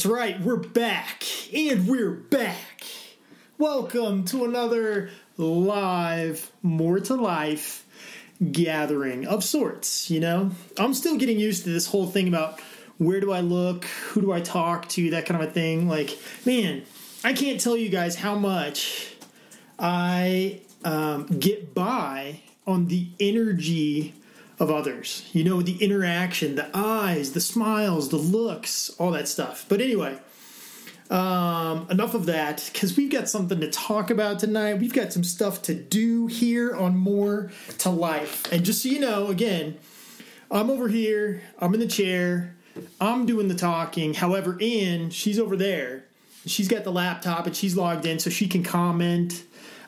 [0.00, 0.40] That's right.
[0.40, 1.24] We're back.
[1.54, 2.86] And we're back.
[3.58, 7.84] Welcome to another live, more to life
[8.50, 10.10] gathering of sorts.
[10.10, 12.60] You know, I'm still getting used to this whole thing about
[12.96, 15.86] where do I look, who do I talk to, that kind of a thing.
[15.86, 16.84] Like, man,
[17.22, 19.14] I can't tell you guys how much
[19.78, 24.14] I um, get by on the energy
[24.60, 25.28] of others.
[25.32, 29.64] You know, the interaction, the eyes, the smiles, the looks, all that stuff.
[29.68, 30.18] But anyway,
[31.10, 34.74] um, enough of that because we've got something to talk about tonight.
[34.74, 38.50] We've got some stuff to do here on More to Life.
[38.52, 39.78] And just so you know, again,
[40.50, 42.54] I'm over here, I'm in the chair,
[43.00, 44.14] I'm doing the talking.
[44.14, 46.04] However, Ann, she's over there.
[46.46, 49.42] She's got the laptop and she's logged in so she can comment.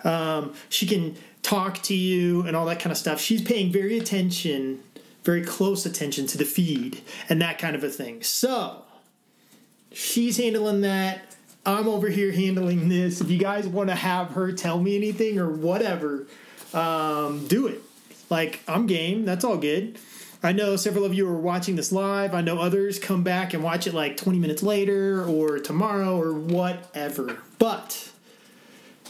[0.04, 3.20] Um, she can talk to you and all that kind of stuff.
[3.20, 4.82] She's paying very attention,
[5.24, 8.22] very close attention to the feed and that kind of a thing.
[8.22, 8.82] So
[9.92, 11.36] she's handling that.
[11.64, 13.20] I'm over here handling this.
[13.20, 16.26] If you guys want to have her tell me anything or whatever,
[16.74, 17.80] um, do it.
[18.30, 19.24] Like, I'm game.
[19.24, 19.98] That's all good.
[20.42, 22.34] I know several of you are watching this live.
[22.34, 26.32] I know others come back and watch it like 20 minutes later or tomorrow or
[26.32, 27.38] whatever.
[27.60, 28.10] But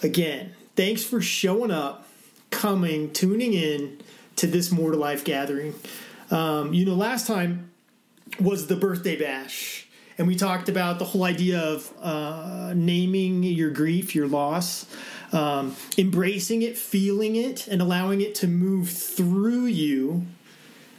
[0.03, 2.07] again, thanks for showing up
[2.53, 3.99] coming, tuning in
[4.37, 5.75] to this More to Life gathering.
[6.31, 7.73] Um, you know, last time
[8.39, 13.71] was the birthday bash, and we talked about the whole idea of uh, naming your
[13.71, 14.87] grief, your loss,
[15.33, 20.27] um, embracing it, feeling it, and allowing it to move through you.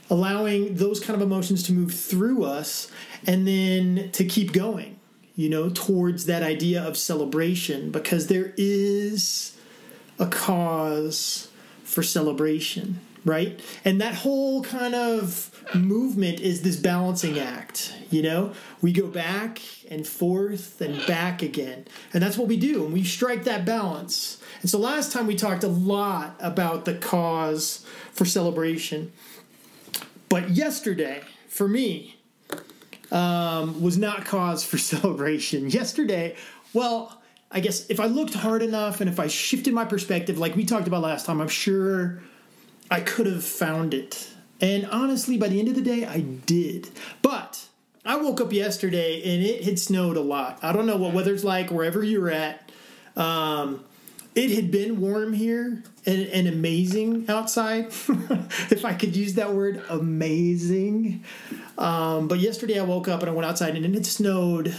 [0.09, 2.91] Allowing those kind of emotions to move through us
[3.25, 4.99] and then to keep going,
[5.35, 9.57] you know, towards that idea of celebration because there is
[10.23, 11.49] a cause
[11.83, 13.59] for celebration, right?
[13.83, 18.53] And that whole kind of movement is this balancing act, you know?
[18.81, 19.61] We go back
[19.91, 21.85] and forth and back again.
[22.13, 24.41] And that's what we do, and we strike that balance.
[24.61, 29.11] And so last time we talked a lot about the cause for celebration.
[30.29, 32.15] But yesterday, for me,
[33.11, 35.69] um, was not cause for celebration.
[35.69, 36.37] Yesterday,
[36.73, 37.21] well,
[37.53, 40.65] I guess if I looked hard enough and if I shifted my perspective, like we
[40.65, 42.21] talked about last time, I'm sure
[42.89, 44.27] I could have found it.
[44.59, 46.89] And honestly, by the end of the day, I did.
[47.21, 47.63] But
[48.03, 50.59] I woke up yesterday and it had snowed a lot.
[50.63, 52.71] I don't know what weather's like wherever you're at.
[53.15, 53.83] Um,
[54.33, 57.85] it had been warm here and, and amazing outside,
[58.71, 61.23] if I could use that word, amazing.
[61.77, 64.75] Um, but yesterday I woke up and I went outside and it snowed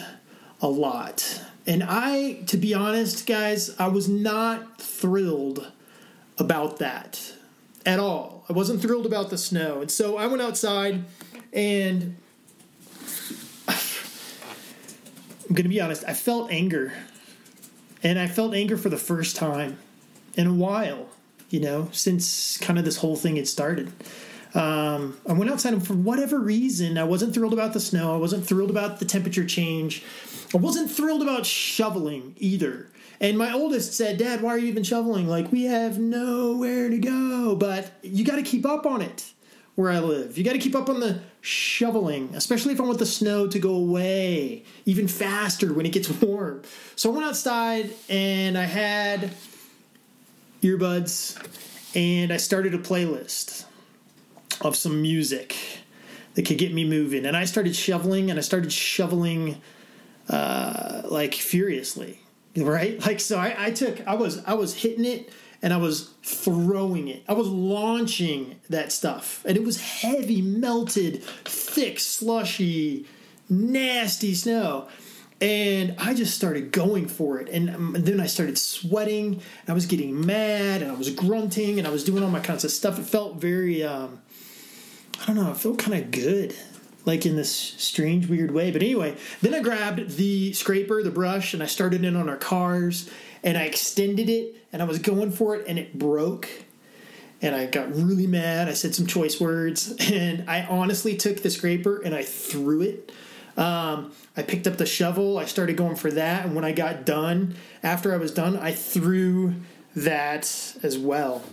[0.61, 1.41] a lot.
[1.67, 5.71] And I, to be honest, guys, I was not thrilled
[6.39, 7.33] about that
[7.87, 8.45] at all.
[8.49, 9.81] I wasn't thrilled about the snow.
[9.81, 11.05] And so I went outside
[11.53, 12.17] and
[13.69, 13.77] I'm
[15.49, 16.93] going to be honest, I felt anger.
[18.03, 19.79] And I felt anger for the first time
[20.37, 21.09] in a while,
[21.49, 23.91] you know, since kind of this whole thing had started.
[24.55, 28.15] Um, I went outside and for whatever reason, I wasn't thrilled about the snow.
[28.15, 30.05] I wasn't thrilled about the temperature change.
[30.55, 32.91] I wasn't thrilled about shoveling either.
[33.21, 35.27] And my oldest said, Dad, why are you even shoveling?
[35.27, 37.57] Like, we have nowhere to go.
[37.57, 39.33] But you got to keep up on it
[39.75, 40.39] where I live.
[40.39, 43.59] You got to keep up on the shoveling, especially if I want the snow to
[43.59, 46.63] go away even faster when it gets warm.
[46.95, 49.33] So I went outside and I had
[50.63, 51.37] earbuds
[51.97, 53.65] and I started a playlist
[54.61, 55.57] of some music
[56.35, 57.27] that could get me moving.
[57.27, 59.61] And I started shoveling and I started shoveling
[60.29, 62.21] uh, like furiously,
[62.57, 63.05] right?
[63.05, 67.09] Like so, I, I took I was I was hitting it and I was throwing
[67.09, 67.25] it.
[67.29, 73.06] I was launching that stuff, and it was heavy, melted, thick, slushy,
[73.49, 74.88] nasty snow.
[75.41, 77.49] And I just started going for it.
[77.49, 79.43] And, um, then I started sweating.
[79.69, 82.65] I was getting mad and I was grunting and I was doing all my kinds
[82.65, 82.99] of stuff.
[82.99, 84.23] It felt very, um,
[85.21, 86.55] I don't know, it felt kind of good
[87.05, 88.71] like in this strange, weird way.
[88.71, 92.37] But anyway, then I grabbed the scraper, the brush, and I started in on our
[92.37, 93.11] cars
[93.43, 96.49] and I extended it and I was going for it and it broke.
[97.43, 98.69] And I got really mad.
[98.69, 103.12] I said some choice words and I honestly took the scraper and I threw it.
[103.57, 105.39] Um, I picked up the shovel.
[105.39, 106.47] I started going for that.
[106.47, 109.55] And when I got done, after I was done, I threw
[109.95, 111.45] that as well.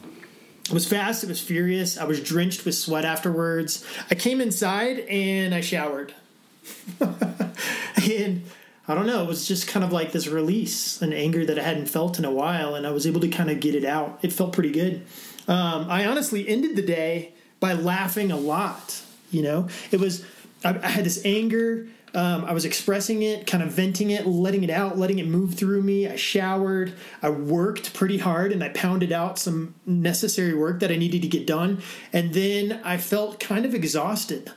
[0.65, 1.97] It was fast, it was furious.
[1.97, 3.85] I was drenched with sweat afterwards.
[4.09, 6.13] I came inside and I showered.
[6.99, 8.43] and
[8.87, 11.63] I don't know, it was just kind of like this release, an anger that I
[11.63, 14.19] hadn't felt in a while, and I was able to kind of get it out.
[14.21, 15.05] It felt pretty good.
[15.47, 19.01] Um, I honestly ended the day by laughing a lot.
[19.29, 20.25] You know, it was,
[20.63, 24.63] I, I had this anger, Um, I was expressing it, kind of venting it, letting
[24.63, 26.07] it out, letting it move through me.
[26.07, 26.93] I showered.
[27.21, 31.27] I worked pretty hard and I pounded out some necessary work that I needed to
[31.29, 31.81] get done.
[32.11, 34.51] And then I felt kind of exhausted.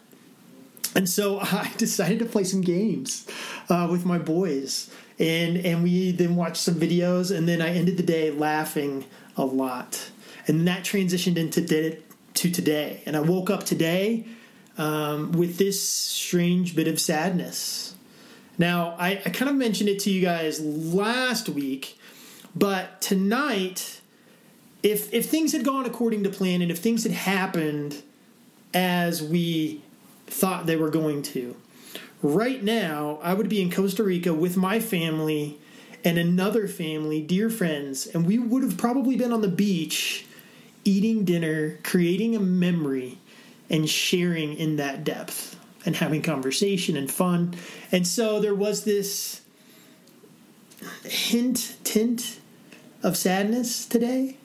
[0.97, 3.27] And so I decided to play some games
[3.69, 4.91] uh, with my boys.
[5.21, 7.37] And, and we then watched some videos.
[7.37, 9.05] And then I ended the day laughing
[9.37, 10.11] a lot.
[10.49, 11.63] And that transitioned into
[12.35, 13.03] to today.
[13.07, 14.27] And I woke up today
[14.79, 17.95] um, with this strange bit of sadness.
[18.59, 21.99] Now, I, I kind of mentioned it to you guys last week,
[22.55, 24.01] but tonight,
[24.83, 28.03] if if things had gone according to plan and if things had happened
[28.73, 29.83] as we
[30.27, 31.57] thought they were going to,
[32.23, 35.59] right now I would be in Costa Rica with my family
[36.05, 40.27] and another family, dear friends, and we would have probably been on the beach
[40.85, 43.19] eating dinner, creating a memory
[43.71, 45.57] and sharing in that depth
[45.87, 47.55] and having conversation and fun.
[47.93, 49.43] And so there was this
[51.05, 52.41] hint, tint
[53.03, 54.37] of sadness today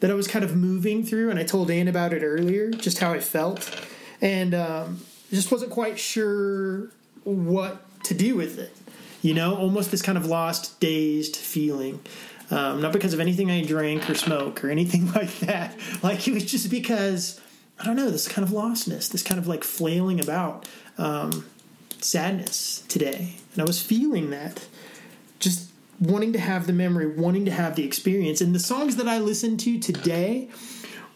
[0.00, 1.30] that I was kind of moving through.
[1.30, 3.70] And I told Anne about it earlier, just how I felt.
[4.20, 5.00] And um,
[5.30, 6.90] just wasn't quite sure
[7.24, 8.72] what to do with it.
[9.22, 12.00] You know, almost this kind of lost, dazed feeling.
[12.50, 15.76] Um, not because of anything I drank or smoke or anything like that.
[16.02, 17.40] Like it was just because
[17.78, 21.46] I don't know, this kind of lostness, this kind of like flailing about um,
[22.00, 23.36] sadness today.
[23.52, 24.66] And I was feeling that,
[25.38, 28.40] just wanting to have the memory, wanting to have the experience.
[28.40, 30.48] And the songs that I listened to today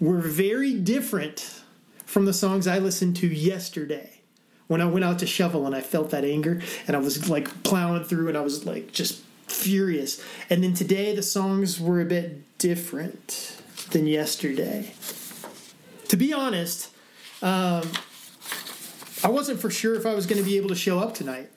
[0.00, 1.62] were very different
[2.04, 4.20] from the songs I listened to yesterday
[4.66, 7.62] when I went out to shovel and I felt that anger and I was like
[7.62, 10.22] plowing through and I was like just furious.
[10.50, 13.56] And then today the songs were a bit different
[13.90, 14.92] than yesterday
[16.08, 16.90] to be honest,
[17.42, 17.82] um,
[19.22, 21.50] I wasn't for sure if I was going to be able to show up tonight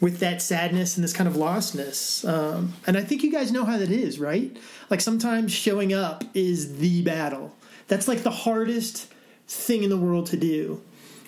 [0.00, 2.26] with that sadness and this kind of lostness.
[2.28, 4.56] Um, and I think you guys know how that is, right?
[4.88, 7.54] Like sometimes showing up is the battle.
[7.88, 9.12] That's like the hardest
[9.46, 10.80] thing in the world to do.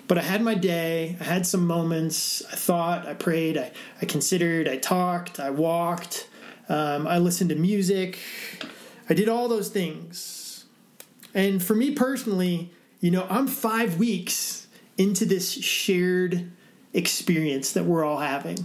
[0.08, 4.06] But I had my day, I had some moments, I thought, I prayed, I, I
[4.06, 6.28] considered, I talked, I walked,
[6.68, 8.18] um, I listened to music,
[9.08, 10.41] I did all those things
[11.34, 12.70] and for me personally,
[13.00, 14.66] you know, I'm five weeks
[14.98, 16.50] into this shared
[16.92, 18.58] experience that we're all having,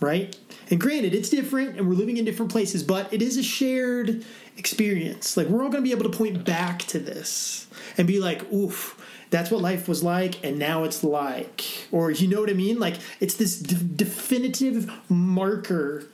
[0.00, 0.36] right?
[0.70, 4.24] And granted, it's different and we're living in different places, but it is a shared
[4.56, 5.36] experience.
[5.36, 8.50] Like, we're all going to be able to point back to this and be like,
[8.52, 8.96] oof,
[9.30, 11.86] that's what life was like, and now it's like.
[11.92, 12.80] Or, you know what I mean?
[12.80, 16.04] Like, it's this d- definitive marker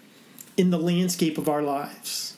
[0.56, 2.35] in the landscape of our lives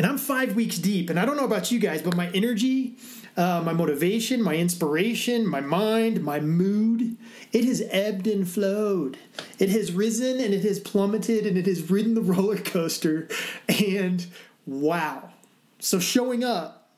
[0.00, 1.10] and I'm five weeks deep.
[1.10, 2.96] And I don't know about you guys, but my energy,
[3.36, 7.18] uh, my motivation, my inspiration, my mind, my mood,
[7.52, 9.18] it has ebbed and flowed.
[9.58, 13.28] It has risen and it has plummeted and it has ridden the roller coaster.
[13.68, 14.24] And
[14.64, 15.32] wow.
[15.80, 16.88] So showing up,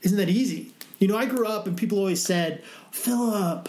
[0.00, 0.72] isn't that easy?
[0.98, 3.68] You know, I grew up and people always said, Philip,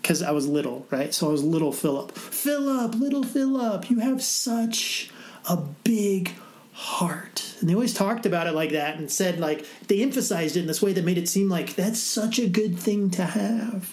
[0.00, 1.12] because I was little, right?
[1.12, 2.12] So I was little Philip.
[2.12, 5.10] Philip, little Philip, you have such
[5.46, 6.32] a big
[6.78, 7.56] heart.
[7.58, 10.66] And they always talked about it like that and said, like, they emphasized it in
[10.68, 13.92] this way that made it seem like that's such a good thing to have.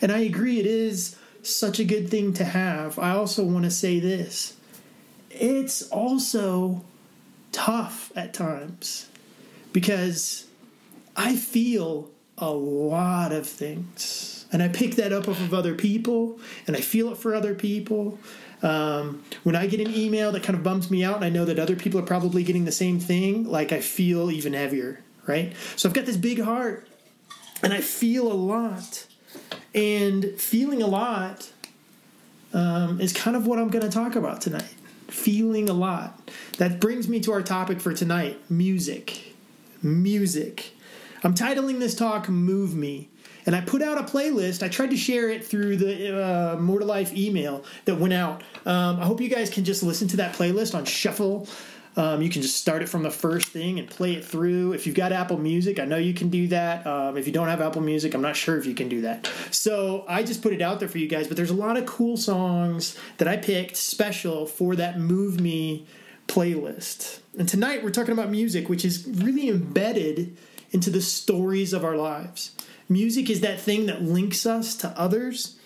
[0.00, 2.98] And I agree, it is such a good thing to have.
[2.98, 4.56] I also want to say this
[5.30, 6.82] it's also
[7.52, 9.10] tough at times
[9.74, 10.46] because
[11.14, 14.46] I feel a lot of things.
[14.50, 17.54] And I pick that up off of other people and I feel it for other
[17.54, 18.18] people.
[18.64, 21.44] Um, when I get an email that kind of bums me out and I know
[21.44, 25.52] that other people are probably getting the same thing, like I feel even heavier, right?
[25.76, 26.88] So I've got this big heart
[27.62, 29.06] and I feel a lot.
[29.74, 31.52] And feeling a lot
[32.54, 34.74] um, is kind of what I'm going to talk about tonight.
[35.08, 36.30] Feeling a lot.
[36.56, 39.34] That brings me to our topic for tonight music.
[39.82, 40.72] Music.
[41.22, 43.10] I'm titling this talk Move Me
[43.46, 44.62] and I put out a playlist.
[44.62, 48.42] I tried to share it through the uh, Life email that went out.
[48.66, 51.48] Um, I hope you guys can just listen to that playlist on shuffle.
[51.96, 54.72] Um, you can just start it from the first thing and play it through.
[54.72, 56.84] If you've got Apple Music, I know you can do that.
[56.86, 59.30] Um, if you don't have Apple Music, I'm not sure if you can do that.
[59.50, 61.28] So I just put it out there for you guys.
[61.28, 65.86] But there's a lot of cool songs that I picked special for that Move Me
[66.26, 67.20] playlist.
[67.38, 70.36] And tonight we're talking about music, which is really embedded
[70.72, 72.50] into the stories of our lives.
[72.88, 75.56] Music is that thing that links us to others,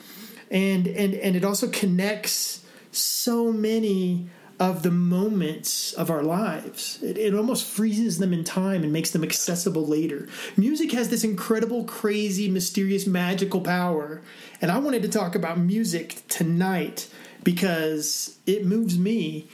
[0.50, 4.28] and and and it also connects so many
[4.60, 7.00] of the moments of our lives.
[7.02, 10.28] It, it, almost freezes them in time and makes them accessible later.
[10.56, 14.20] Music has this incredible, crazy, mysterious, magical power.
[14.60, 17.08] And I wanted to talk about music tonight
[17.44, 19.48] because it moves me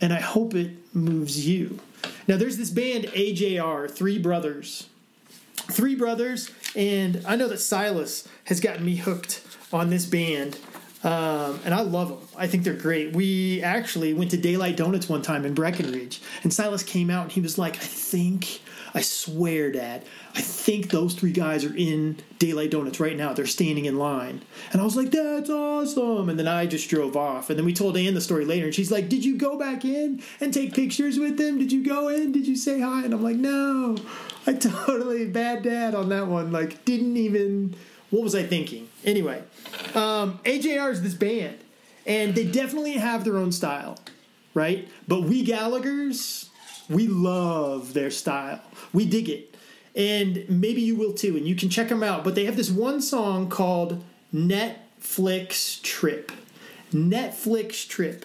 [0.00, 1.80] and I hope it moves you.
[2.28, 4.88] Now, there's this band, AJR, Three Brothers.
[5.70, 9.42] Three Brothers, and I know that Silas has gotten me hooked
[9.72, 10.58] on this band.
[11.04, 12.18] Um, and I love them.
[12.36, 13.14] I think they're great.
[13.14, 17.32] We actually went to Daylight Donuts one time in Breckenridge, and Silas came out and
[17.32, 18.60] he was like, I think,
[18.94, 20.04] I swear, Dad,
[20.34, 23.32] I think those three guys are in Daylight Donuts right now.
[23.34, 24.42] They're standing in line.
[24.72, 26.28] And I was like, that's awesome.
[26.28, 27.50] And then I just drove off.
[27.50, 29.84] And then we told Anne the story later, and she's like, Did you go back
[29.84, 31.58] in and take pictures with them?
[31.58, 32.32] Did you go in?
[32.32, 33.04] Did you say hi?
[33.04, 33.96] And I'm like, No.
[34.48, 36.52] I totally, bad dad on that one.
[36.52, 37.74] Like, didn't even
[38.10, 38.88] what was I thinking?
[39.04, 39.42] Anyway,
[39.94, 41.58] um, AJR is this band,
[42.06, 43.98] and they definitely have their own style,
[44.54, 44.88] right?
[45.08, 46.50] But we Gallagher's,
[46.88, 48.60] we love their style.
[48.92, 49.54] We dig it.
[49.96, 52.22] And maybe you will too, and you can check them out.
[52.22, 56.30] But they have this one song called Netflix Trip.
[56.92, 58.24] Netflix Trip.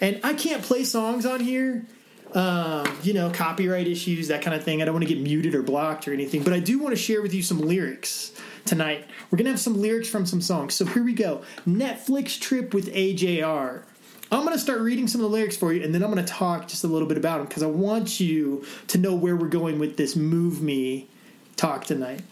[0.00, 1.86] And I can't play songs on here
[2.34, 4.82] um, you know, copyright issues, that kind of thing.
[4.82, 7.00] I don't want to get muted or blocked or anything, but I do want to
[7.00, 8.32] share with you some lyrics
[8.64, 9.06] tonight.
[9.30, 10.74] We're going to have some lyrics from some songs.
[10.74, 13.84] So here we go Netflix Trip with AJR.
[14.32, 16.24] I'm going to start reading some of the lyrics for you, and then I'm going
[16.24, 19.36] to talk just a little bit about them because I want you to know where
[19.36, 21.08] we're going with this Move Me
[21.56, 22.22] talk tonight.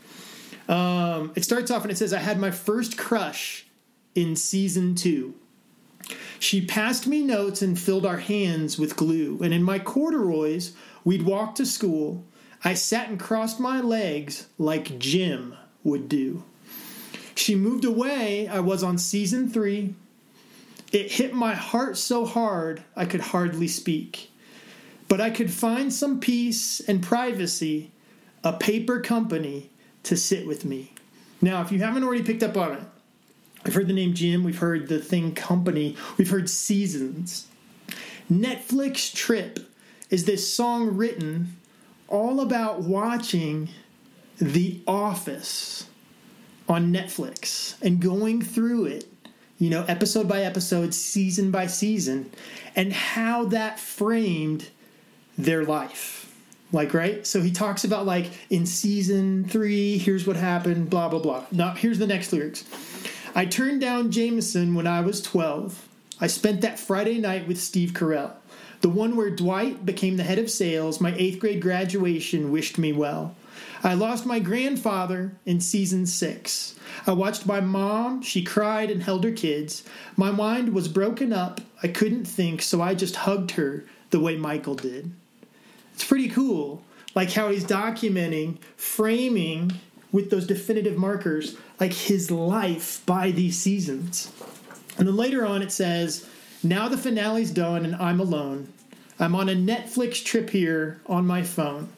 [0.69, 3.67] Um, it starts off and it says, I had my first crush
[4.15, 5.35] in season two.
[6.43, 9.39] She passed me notes and filled our hands with glue.
[9.45, 10.73] And in my corduroys,
[11.05, 12.25] we'd walk to school.
[12.65, 16.43] I sat and crossed my legs like Jim would do.
[17.37, 18.49] She moved away.
[18.49, 19.95] I was on season three.
[20.91, 24.33] It hit my heart so hard I could hardly speak.
[25.07, 27.93] But I could find some peace and privacy,
[28.43, 29.71] a paper company
[30.03, 30.93] to sit with me.
[31.41, 32.83] Now, if you haven't already picked up on it,
[33.65, 37.47] We've heard the name Jim, we've heard the thing company, we've heard seasons.
[38.31, 39.61] Netflix Trip
[40.11, 41.57] is this song written
[42.09, 43.69] all about watching
[44.39, 45.87] The Office
[46.69, 49.07] on Netflix and going through it,
[49.59, 52.31] you know, episode by episode, season by season,
[52.75, 54.69] and how that framed
[55.39, 56.19] their life.
[56.73, 57.27] Like, right?
[57.27, 61.45] So he talks about, like, in season three, here's what happened, blah, blah, blah.
[61.53, 62.65] Now, here's the next lyrics.
[63.35, 65.89] I turned down Jameson when I was 12.
[66.21, 68.33] I spent that Friday night with Steve Carell,
[68.83, 71.01] the one where Dwight became the head of sales.
[71.01, 73.35] My eighth grade graduation wished me well.
[73.83, 76.79] I lost my grandfather in season six.
[77.07, 78.21] I watched my mom.
[78.21, 79.83] She cried and held her kids.
[80.15, 81.63] My mind was broken up.
[81.83, 85.11] I couldn't think, so I just hugged her the way Michael did.
[85.95, 86.85] It's pretty cool,
[87.15, 89.73] like how he's documenting, framing
[90.13, 94.31] with those definitive markers like his life by these seasons.
[94.99, 96.29] And then later on it says,
[96.63, 98.69] Now the finale's done and I'm alone.
[99.19, 101.89] I'm on a Netflix trip here on my phone.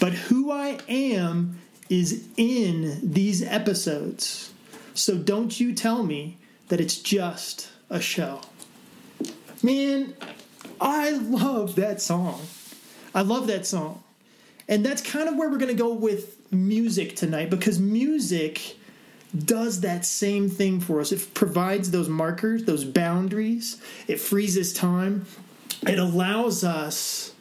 [0.00, 4.52] But who I am is in these episodes.
[4.94, 6.36] So don't you tell me
[6.68, 8.40] that it's just a show.
[9.62, 10.14] Man,
[10.80, 12.42] I love that song.
[13.14, 14.02] I love that song.
[14.68, 18.76] And that's kind of where we're going to go with music tonight because music
[19.36, 21.10] does that same thing for us.
[21.10, 25.26] It provides those markers, those boundaries, it freezes time,
[25.86, 27.34] it allows us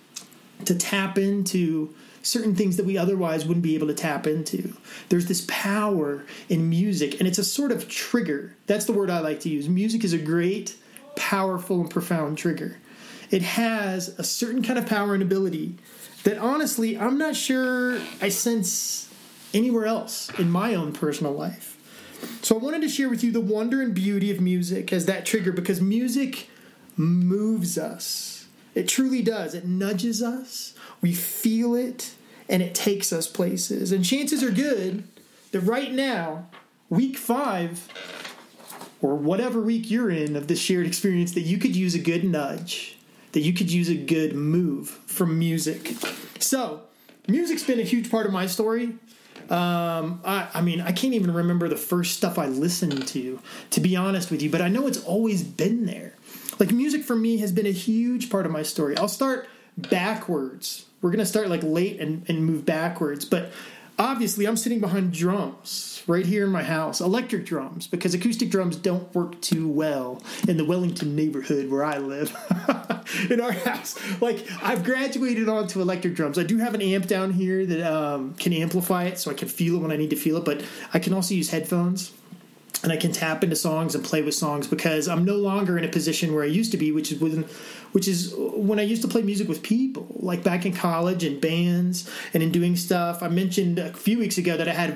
[0.66, 1.94] to tap into
[2.24, 4.74] certain things that we otherwise wouldn't be able to tap into.
[5.10, 8.56] There's this power in music, and it's a sort of trigger.
[8.66, 9.68] That's the word I like to use.
[9.68, 10.76] Music is a great,
[11.16, 12.78] powerful, and profound trigger.
[13.30, 15.76] It has a certain kind of power and ability
[16.24, 19.10] that honestly, I'm not sure I sense
[19.54, 21.78] anywhere else in my own personal life.
[22.42, 25.26] So I wanted to share with you the wonder and beauty of music as that
[25.26, 26.50] trigger because music
[26.96, 28.48] moves us.
[28.76, 29.54] It truly does.
[29.54, 32.16] It nudges us, we feel it,
[32.50, 33.92] and it takes us places.
[33.92, 35.04] And chances are good
[35.52, 36.48] that right now,
[36.90, 37.88] week five,
[39.02, 42.24] or whatever week you're in of this shared experience, that you could use a good
[42.24, 42.98] nudge,
[43.34, 45.94] that you could use a good move from music.
[46.40, 46.82] So,
[47.28, 48.96] music's been a huge part of my story.
[49.50, 53.40] Um, I, I mean, I can't even remember the first stuff I listened to,
[53.72, 56.16] to be honest with you, but I know it's always been there.
[56.60, 58.98] Like, music for me has been a huge part of my story.
[58.98, 59.48] I'll start
[59.78, 60.86] backwards.
[61.02, 63.26] We're going to start like late and, and move backwards.
[63.26, 63.52] But
[63.98, 68.76] obviously I'm sitting behind drums right here in my house, electric drums, because acoustic drums
[68.76, 72.36] don't work too well in the Wellington neighborhood where I live.
[73.30, 76.40] in our house, like I've graduated onto electric drums.
[76.40, 79.48] I do have an amp down here that um, can amplify it, so I can
[79.48, 80.46] feel it when I need to feel it.
[80.46, 82.14] But I can also use headphones
[82.84, 85.86] and I can tap into songs and play with songs because I'm no longer in
[85.86, 87.46] a position where I used to be, which is when,
[87.94, 91.40] which is when I used to play music with people, like back in college and
[91.40, 93.24] bands and in doing stuff.
[93.24, 94.96] I mentioned a few weeks ago that I had uh,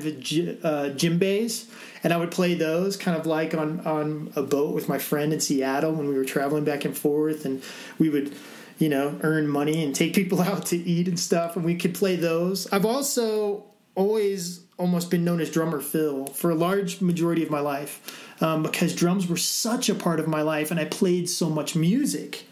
[0.97, 1.69] djembes,
[2.03, 5.31] and I would play those kind of like on on a boat with my friend
[5.31, 7.63] in Seattle when we were traveling back and forth, and
[7.97, 8.35] we would
[8.79, 11.93] you know earn money and take people out to eat and stuff, and we could
[11.93, 12.67] play those.
[12.73, 13.63] I've also
[13.95, 18.63] always almost been known as drummer Phil for a large majority of my life um,
[18.63, 22.45] because drums were such a part of my life and I played so much music.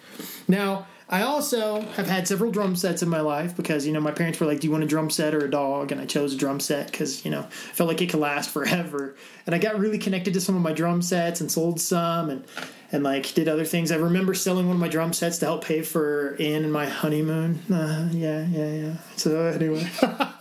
[0.47, 4.11] Now, I also have had several drum sets in my life because, you know, my
[4.11, 5.91] parents were like, Do you want a drum set or a dog?
[5.91, 8.49] And I chose a drum set because, you know, I felt like it could last
[8.49, 9.15] forever.
[9.45, 12.43] And I got really connected to some of my drum sets and sold some and,
[12.91, 13.91] and like did other things.
[13.91, 16.87] I remember selling one of my drum sets to help pay for Anne and my
[16.87, 17.59] honeymoon.
[17.71, 18.93] Uh, yeah, yeah, yeah.
[19.15, 19.87] So, anyway.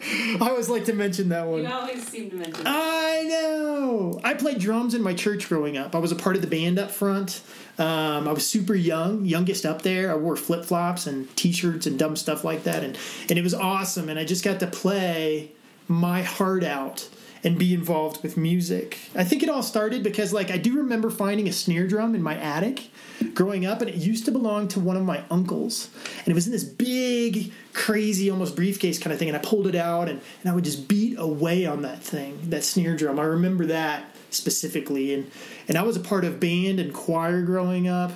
[0.40, 1.62] I always like to mention that one.
[1.62, 2.62] You always seem to mention.
[2.66, 4.20] I know.
[4.22, 5.94] I played drums in my church growing up.
[5.94, 7.42] I was a part of the band up front.
[7.78, 10.10] Um, I was super young, youngest up there.
[10.10, 13.42] I wore flip flops and t shirts and dumb stuff like that, and and it
[13.42, 14.08] was awesome.
[14.08, 15.52] And I just got to play
[15.88, 17.08] my heart out
[17.44, 18.98] and be involved with music.
[19.14, 22.22] I think it all started because like I do remember finding a snare drum in
[22.22, 22.90] my attic
[23.34, 25.90] growing up and it used to belong to one of my uncles.
[26.18, 29.66] And it was in this big crazy almost briefcase kind of thing and I pulled
[29.66, 33.18] it out and, and I would just beat away on that thing that snare drum.
[33.18, 35.30] I remember that specifically and
[35.68, 38.12] and I was a part of band and choir growing up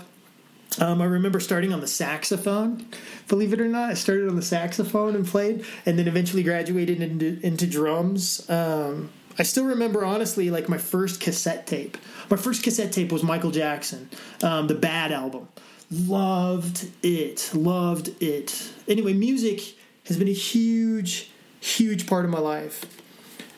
[0.78, 2.86] um, I remember starting on the saxophone.
[3.28, 7.00] Believe it or not, I started on the saxophone and played, and then eventually graduated
[7.00, 8.48] into, into drums.
[8.48, 11.96] Um, I still remember, honestly, like my first cassette tape.
[12.30, 14.10] My first cassette tape was Michael Jackson,
[14.42, 15.48] um, the Bad album.
[15.90, 18.70] Loved it, loved it.
[18.88, 22.84] Anyway, music has been a huge, huge part of my life.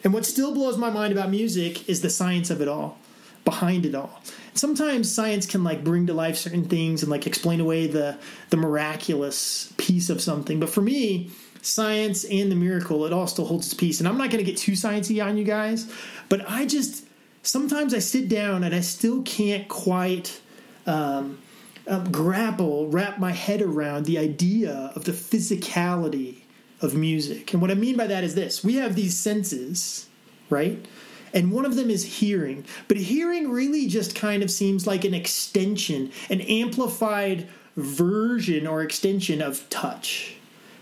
[0.03, 2.99] And what still blows my mind about music is the science of it all,
[3.45, 4.23] behind it all.
[4.55, 8.17] Sometimes science can like bring to life certain things and like explain away the
[8.51, 10.61] the miraculous piece of something.
[10.61, 11.31] But for me,
[11.63, 14.01] science and the miracle, it all still holds its peace.
[14.01, 15.91] And I'm not going to get too sciencey on you guys,
[16.29, 17.07] but I just
[17.43, 20.41] sometimes I sit down and I still can't quite
[20.87, 21.39] um,
[21.87, 26.43] uh, grapple, wrap my head around the idea of the physicality
[26.81, 27.53] of music.
[27.53, 30.07] And what I mean by that is this: we have these senses,
[30.51, 30.85] right?
[31.35, 32.65] And one of them is hearing.
[32.87, 39.43] But hearing really just kind of seems like an extension, an amplified version or extension
[39.43, 40.37] of touch.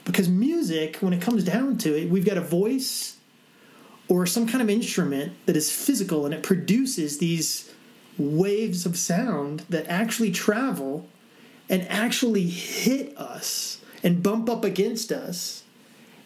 [0.04, 3.16] Because music, when it comes down to it, we've got a voice
[4.08, 7.72] or some kind of instrument that is physical and it produces these
[8.18, 11.08] waves of sound that actually travel
[11.70, 15.62] and actually hit us and bump up against us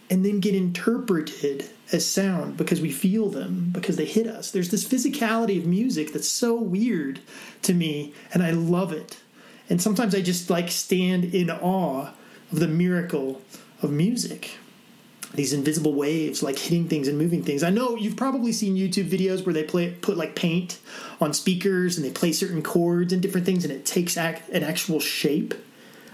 [0.08, 4.50] and then get interpreted as sound because we feel them because they hit us.
[4.50, 7.20] There's this physicality of music that's so weird
[7.62, 9.18] to me and I love it.
[9.68, 12.10] And sometimes I just like stand in awe
[12.52, 13.42] of the miracle
[13.82, 14.58] of music.
[15.34, 17.62] These invisible waves, like hitting things and moving things.
[17.62, 20.78] I know you've probably seen YouTube videos where they play put like paint
[21.20, 24.62] on speakers and they play certain chords and different things, and it takes act, an
[24.62, 25.52] actual shape.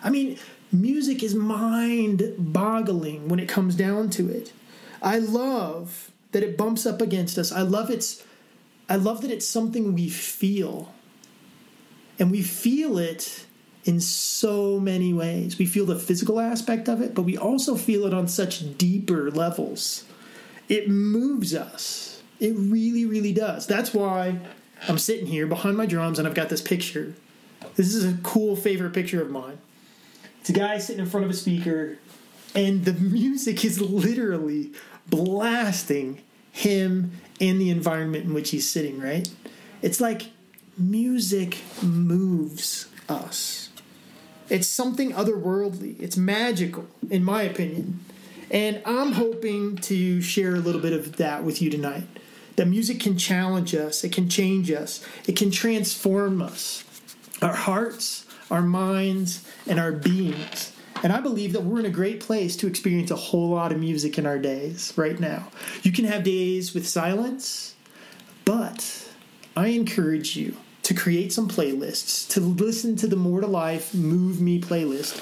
[0.02, 0.38] I mean,
[0.72, 4.52] music is mind-boggling when it comes down to it.
[5.02, 7.52] I love that it bumps up against us.
[7.52, 8.24] I love its
[8.88, 10.92] I love that it's something we feel.
[12.18, 13.46] And we feel it
[13.84, 15.58] in so many ways.
[15.58, 19.30] We feel the physical aspect of it, but we also feel it on such deeper
[19.30, 20.04] levels.
[20.68, 22.22] It moves us.
[22.38, 23.66] It really, really does.
[23.66, 24.38] That's why
[24.88, 27.14] I'm sitting here behind my drums and I've got this picture.
[27.76, 29.58] This is a cool favorite picture of mine.
[30.42, 31.98] It's a guy sitting in front of a speaker,
[32.52, 34.72] and the music is literally
[35.06, 39.28] blasting him and the environment in which he's sitting, right?
[39.82, 40.32] It's like
[40.76, 43.70] music moves us.
[44.48, 46.00] It's something otherworldly.
[46.00, 48.00] It's magical, in my opinion.
[48.50, 52.08] And I'm hoping to share a little bit of that with you tonight.
[52.56, 56.82] That music can challenge us, it can change us, it can transform us,
[57.40, 60.72] our hearts, our minds, and our beings.
[61.02, 63.80] And I believe that we're in a great place to experience a whole lot of
[63.80, 65.48] music in our days right now.
[65.82, 67.74] You can have days with silence,
[68.44, 69.08] but
[69.56, 74.40] I encourage you to create some playlists, to listen to the More to Life Move
[74.40, 75.20] Me playlist,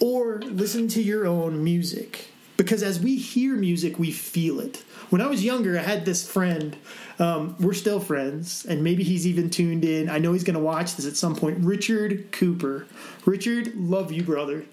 [0.00, 2.30] or listen to your own music.
[2.58, 4.82] because as we hear music, we feel it.
[5.10, 6.76] When I was younger, I had this friend.
[7.18, 10.10] Um, we're still friends, and maybe he's even tuned in.
[10.10, 11.64] I know he's going to watch this at some point.
[11.64, 12.86] Richard Cooper.
[13.24, 14.64] Richard, love you, brother.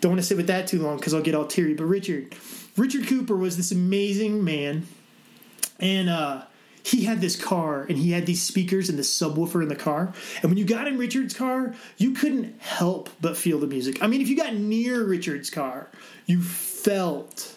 [0.00, 1.74] Don't want to sit with that too long because I'll get all teary.
[1.74, 2.34] But Richard,
[2.76, 4.86] Richard Cooper was this amazing man,
[5.78, 6.42] and uh,
[6.84, 10.12] he had this car and he had these speakers and this subwoofer in the car.
[10.42, 14.02] And when you got in Richard's car, you couldn't help but feel the music.
[14.02, 15.88] I mean, if you got near Richard's car,
[16.26, 17.56] you felt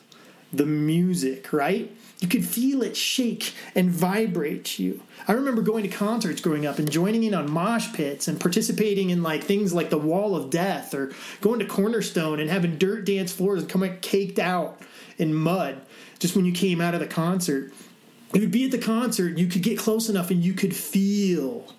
[0.57, 1.95] the music, right?
[2.19, 5.01] You could feel it shake and vibrate you.
[5.27, 9.09] I remember going to concerts growing up and joining in on mosh pits and participating
[9.09, 13.05] in like things like the Wall of Death or going to Cornerstone and having dirt
[13.05, 14.81] dance floors and coming caked out
[15.17, 15.81] in mud
[16.19, 17.73] just when you came out of the concert
[18.35, 21.73] you would be at the concert, you could get close enough and you could feel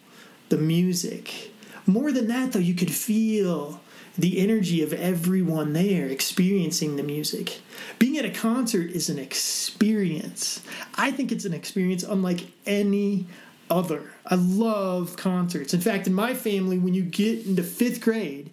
[0.48, 1.50] the music.
[1.86, 3.80] More than that, though, you could feel
[4.18, 7.60] the energy of everyone there experiencing the music.
[7.98, 10.62] Being at a concert is an experience.
[10.94, 13.26] I think it's an experience unlike any
[13.70, 14.12] other.
[14.26, 15.74] I love concerts.
[15.74, 18.50] In fact, in my family, when you get into fifth grade,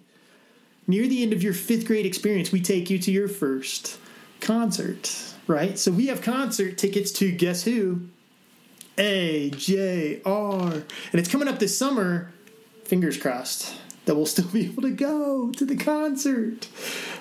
[0.86, 3.98] near the end of your fifth grade experience, we take you to your first
[4.40, 5.78] concert right?
[5.78, 8.08] So we have concert tickets to guess who?
[8.96, 10.72] AJR.
[10.72, 12.32] And it's coming up this summer.
[12.84, 13.74] Fingers crossed
[14.04, 16.68] that we'll still be able to go to the concert.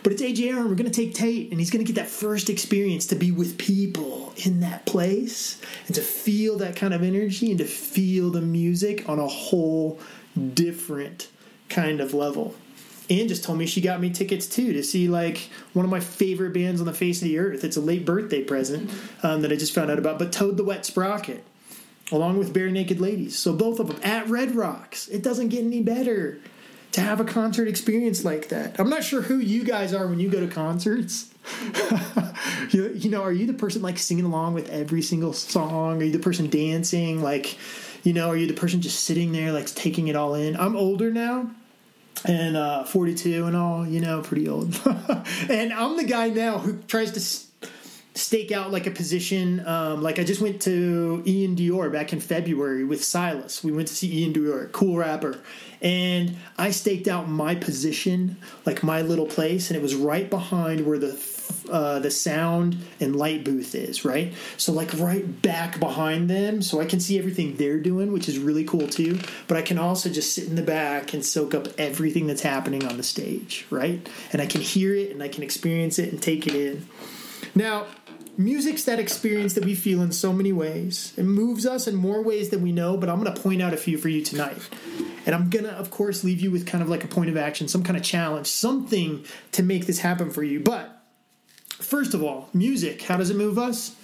[0.03, 2.09] But it's AJ and we're going to take Tate, and he's going to get that
[2.09, 7.03] first experience to be with people in that place and to feel that kind of
[7.03, 9.99] energy and to feel the music on a whole
[10.53, 11.29] different
[11.69, 12.55] kind of level.
[13.09, 15.99] Anne just told me she got me tickets too to see like one of my
[15.99, 17.63] favorite bands on the face of the earth.
[17.63, 18.89] It's a late birthday present
[19.23, 20.19] um, that I just found out about.
[20.19, 21.43] But Toad the Wet Sprocket,
[22.11, 23.37] along with Barenaked Ladies.
[23.37, 25.07] So both of them at Red Rocks.
[25.09, 26.39] It doesn't get any better
[26.93, 28.79] to have a concert experience like that.
[28.79, 31.33] I'm not sure who you guys are when you go to concerts.
[32.69, 36.01] you, you know, are you the person like singing along with every single song?
[36.01, 37.21] Are you the person dancing?
[37.21, 37.57] Like,
[38.03, 40.55] you know, are you the person just sitting there like taking it all in?
[40.55, 41.49] I'm older now
[42.25, 44.79] and uh, 42 and all, you know, pretty old.
[45.49, 47.19] and I'm the guy now who tries to
[48.15, 49.65] stake out like a position.
[49.65, 53.63] Um, like I just went to Iann Dior back in February with Silas.
[53.63, 55.39] We went to see Iann Dior, cool rapper,
[55.81, 60.85] and I staked out my position, like my little place, and it was right behind
[60.85, 61.33] where the
[61.71, 64.33] uh, the sound and light booth is, right?
[64.57, 68.37] So like right back behind them, so I can see everything they're doing, which is
[68.37, 69.19] really cool too.
[69.47, 72.85] But I can also just sit in the back and soak up everything that's happening
[72.85, 74.07] on the stage, right?
[74.31, 76.85] And I can hear it and I can experience it and take it in.
[77.55, 77.85] Now,
[78.37, 81.13] music's that experience that we feel in so many ways.
[81.17, 83.73] It moves us in more ways than we know, but I'm going to point out
[83.73, 84.57] a few for you tonight.
[85.25, 87.37] And I'm going to, of course, leave you with kind of like a point of
[87.37, 90.59] action, some kind of challenge, something to make this happen for you.
[90.59, 91.03] But
[91.83, 93.95] First of all, music, how does it move us?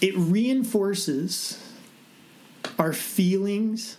[0.00, 1.62] It reinforces
[2.78, 3.96] our feelings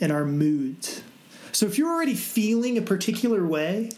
[0.00, 1.02] and our moods.
[1.52, 3.90] So if you're already feeling a particular way,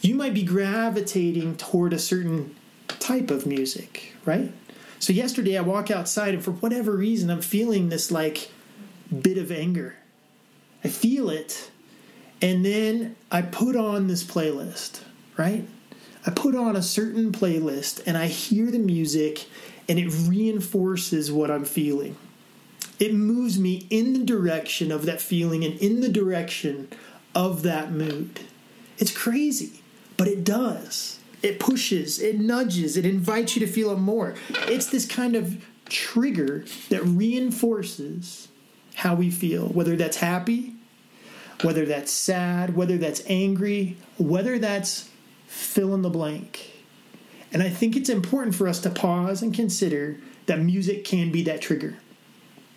[0.00, 2.54] you might be gravitating toward a certain
[3.00, 4.52] type of music, right?
[4.98, 8.50] So yesterday I walk outside and for whatever reason I'm feeling this like
[9.22, 9.96] bit of anger.
[10.84, 11.70] I feel it
[12.40, 15.02] and then I put on this playlist,
[15.36, 15.66] right?
[16.26, 19.46] I put on a certain playlist and I hear the music
[19.88, 22.16] and it reinforces what I'm feeling.
[22.98, 26.88] It moves me in the direction of that feeling and in the direction
[27.34, 28.40] of that mood.
[28.98, 29.82] It's crazy,
[30.16, 31.17] but it does.
[31.42, 34.34] It pushes, it nudges, it invites you to feel it more.
[34.66, 38.48] It's this kind of trigger that reinforces
[38.94, 40.74] how we feel, whether that's happy,
[41.62, 45.08] whether that's sad, whether that's angry, whether that's
[45.46, 46.72] fill in the blank.
[47.52, 51.42] And I think it's important for us to pause and consider that music can be
[51.44, 51.96] that trigger.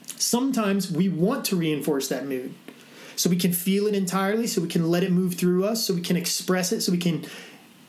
[0.05, 2.53] Sometimes we want to reinforce that mood
[3.15, 5.93] so we can feel it entirely, so we can let it move through us, so
[5.93, 7.25] we can express it, so we can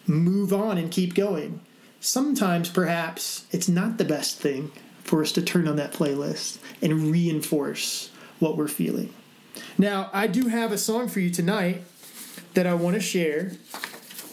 [0.07, 1.61] move on and keep going.
[2.01, 4.73] Sometimes, perhaps, it's not the best thing
[5.05, 9.12] for us to turn on that playlist and reinforce what we're feeling.
[9.79, 11.83] Now, I do have a song for you tonight
[12.55, 13.53] that I want to share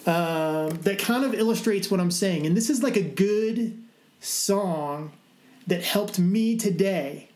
[0.06, 2.46] um, that kind of illustrates what I'm saying.
[2.46, 3.78] And this is like a good
[4.20, 5.12] song
[5.68, 7.30] that helped me today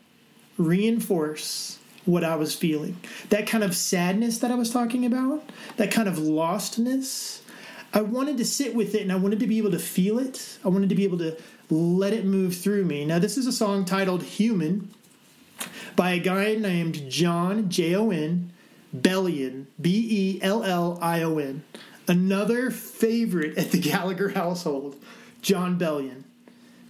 [0.58, 2.96] reinforce what I was feeling.
[3.30, 7.40] That kind of sadness that I was talking about, that kind of lostness.
[7.94, 10.58] I wanted to sit with it and I wanted to be able to feel it.
[10.64, 11.36] I wanted to be able to
[11.70, 13.04] let it move through me.
[13.04, 14.90] Now, this is a song titled Human
[15.94, 18.50] by a guy named Jon, J O N,
[18.94, 21.62] Bellion, B E L L I O N.
[22.08, 24.96] another favorite at the Gallagher household,
[25.40, 26.24] Jon Bellion.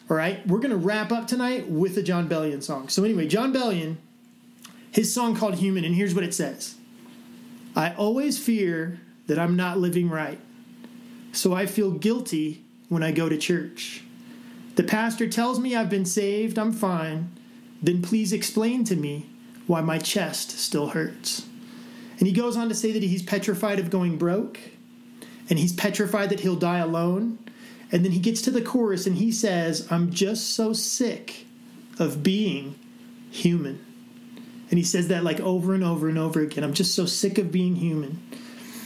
[0.08, 2.88] All right, we're going to wrap up tonight with a Jon Bellion song.
[2.88, 3.96] So, anyway, Jon Bellion,
[4.90, 6.76] his song called Human, and here's what it says
[7.76, 10.38] I always fear that I'm not living right,
[11.34, 14.02] so I feel guilty when I go to church.
[14.76, 17.30] The pastor tells me I've been saved, I'm fine.
[17.82, 19.28] Then please explain to me
[19.66, 21.46] why my chest still hurts.
[22.18, 24.58] And he goes on to say that he's petrified of going broke,
[25.50, 27.38] and he's petrified that he'll die alone.
[27.92, 31.46] And then he gets to the chorus and he says, I'm just so sick
[31.98, 32.76] of being
[33.30, 33.84] human.
[34.70, 36.64] And he says that like over and over and over again.
[36.64, 38.20] I'm just so sick of being human.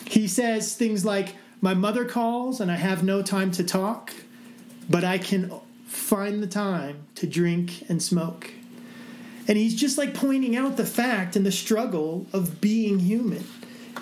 [0.05, 4.13] He says things like, My mother calls and I have no time to talk,
[4.89, 5.53] but I can
[5.87, 8.51] find the time to drink and smoke.
[9.49, 13.45] And he's just like pointing out the fact and the struggle of being human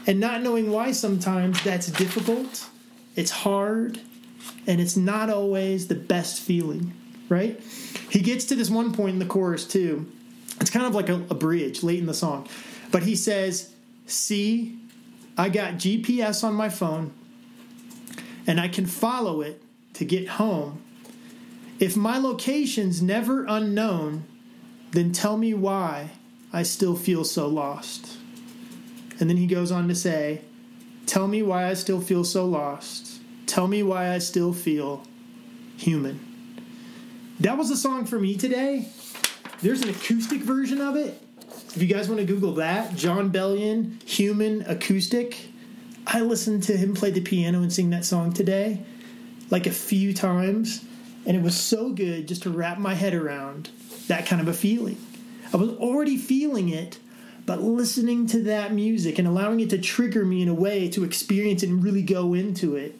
[0.06, 2.68] and not knowing why sometimes that's difficult,
[3.14, 4.00] it's hard,
[4.66, 6.92] and it's not always the best feeling,
[7.28, 7.58] right?
[8.10, 10.10] He gets to this one point in the chorus too.
[10.60, 12.48] It's kind of like a, a bridge late in the song,
[12.90, 13.72] but he says,
[14.06, 14.78] See,
[15.36, 17.12] I got GPS on my phone
[18.46, 19.62] and I can follow it
[19.94, 20.82] to get home.
[21.78, 24.24] If my location's never unknown,
[24.92, 26.10] then tell me why
[26.52, 28.16] I still feel so lost.
[29.18, 30.42] And then he goes on to say,
[31.06, 33.20] Tell me why I still feel so lost.
[33.46, 35.04] Tell me why I still feel
[35.76, 36.20] human.
[37.40, 38.88] That was the song for me today.
[39.62, 41.22] There's an acoustic version of it.
[41.74, 45.36] If you guys want to Google that, Jon Bellion, Human Acoustic.
[46.06, 48.80] I listened to him play the piano and sing that song today,
[49.50, 50.84] like a few times,
[51.26, 53.70] and it was so good just to wrap my head around
[54.06, 54.98] that kind of a feeling.
[55.52, 57.00] I was already feeling it,
[57.44, 61.02] but listening to that music and allowing it to trigger me in a way to
[61.02, 62.96] experience and really go into it,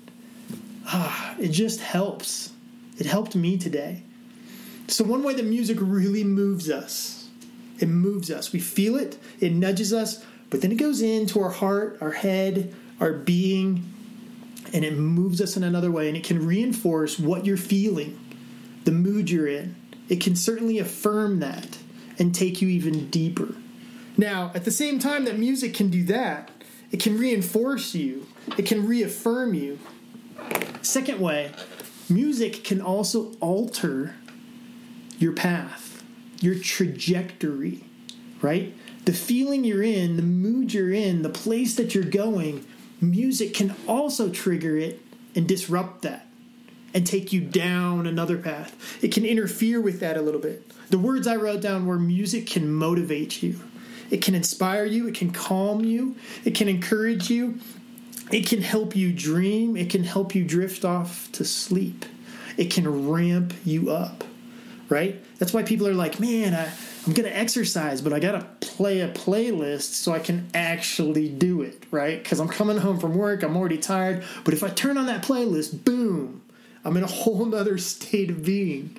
[0.86, 2.52] ah, it just helps.
[2.98, 4.02] It helped me today.
[4.88, 7.28] So, one way that music really moves us,
[7.78, 8.52] it moves us.
[8.52, 12.74] We feel it, it nudges us, but then it goes into our heart, our head,
[13.00, 13.92] our being,
[14.72, 18.18] and it moves us in another way, and it can reinforce what you're feeling,
[18.84, 19.76] the mood you're in.
[20.08, 21.78] It can certainly affirm that
[22.18, 23.54] and take you even deeper.
[24.16, 26.50] Now, at the same time that music can do that,
[26.90, 29.78] it can reinforce you, it can reaffirm you.
[30.82, 31.50] Second way,
[32.08, 34.14] music can also alter
[35.18, 36.02] your path,
[36.40, 37.84] your trajectory,
[38.40, 38.72] right?
[39.04, 42.64] The feeling you're in, the mood you're in, the place that you're going,
[43.00, 45.00] music can also trigger it
[45.34, 46.26] and disrupt that
[46.94, 49.04] and take you down another path.
[49.04, 50.70] It can interfere with that a little bit.
[50.88, 53.60] The words I wrote down were music can motivate you,
[54.10, 57.58] it can inspire you, it can calm you, it can encourage you,
[58.30, 62.06] it can help you dream, it can help you drift off to sleep,
[62.56, 64.24] it can ramp you up,
[64.88, 65.22] right?
[65.38, 66.72] That's why people are like, man, I,
[67.06, 71.62] I'm to exercise, but I got to play a playlist so I can actually do
[71.62, 72.20] it, right?
[72.20, 74.24] Because I'm coming home from work, I'm already tired.
[74.44, 76.42] But if I turn on that playlist, boom,
[76.84, 78.96] I'm in a whole nother state of being.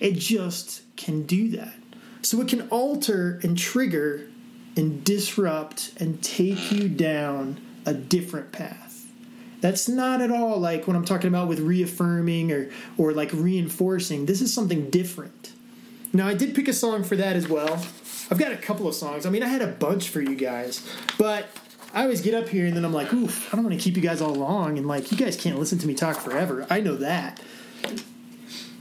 [0.00, 1.74] It just can do that.
[2.22, 4.28] So it can alter and trigger
[4.76, 9.06] and disrupt and take you down a different path.
[9.60, 14.26] That's not at all like what I'm talking about with reaffirming or or like reinforcing.
[14.26, 15.52] This is something different.
[16.12, 17.74] Now I did pick a song for that as well.
[18.30, 19.26] I've got a couple of songs.
[19.26, 20.86] I mean, I had a bunch for you guys,
[21.18, 21.48] but
[21.94, 23.96] I always get up here and then I'm like, oof, I don't want to keep
[23.96, 26.66] you guys all long and like you guys can't listen to me talk forever.
[26.68, 27.40] I know that.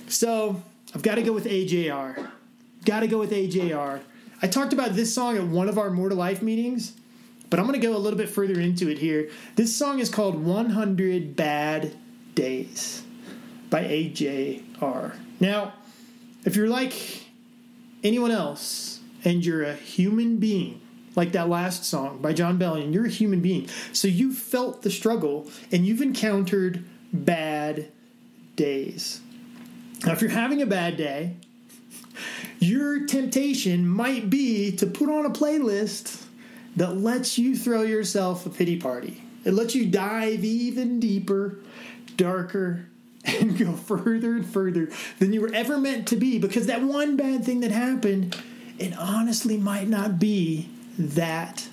[0.07, 0.61] So
[0.93, 2.31] I've got to go with AJR.
[2.85, 4.01] Got to go with AJR.
[4.41, 6.93] I talked about this song at one of our More to Life meetings,
[7.49, 9.29] but I'm going to go a little bit further into it here.
[9.55, 11.95] This song is called 100 Bad
[12.35, 13.03] Days
[13.69, 15.15] by AJR.
[15.39, 15.73] Now,
[16.47, 16.93] if you're like
[18.05, 20.79] anyone else and you're a human being,
[21.13, 23.67] like that last song by Jon Bellion, you're a human being.
[23.91, 27.91] So you've felt the struggle and you've encountered bad
[28.55, 29.19] days.
[30.05, 31.35] Now, if you're having a bad day,
[32.59, 36.23] your temptation might be to put on a playlist
[36.77, 39.21] that lets you throw yourself a pity party.
[39.43, 41.59] It lets you dive even deeper,
[42.15, 42.85] darker,
[43.27, 47.17] and go further and further than you were ever meant to be because that one
[47.17, 48.35] bad thing that happened,
[48.79, 51.67] it honestly might not be that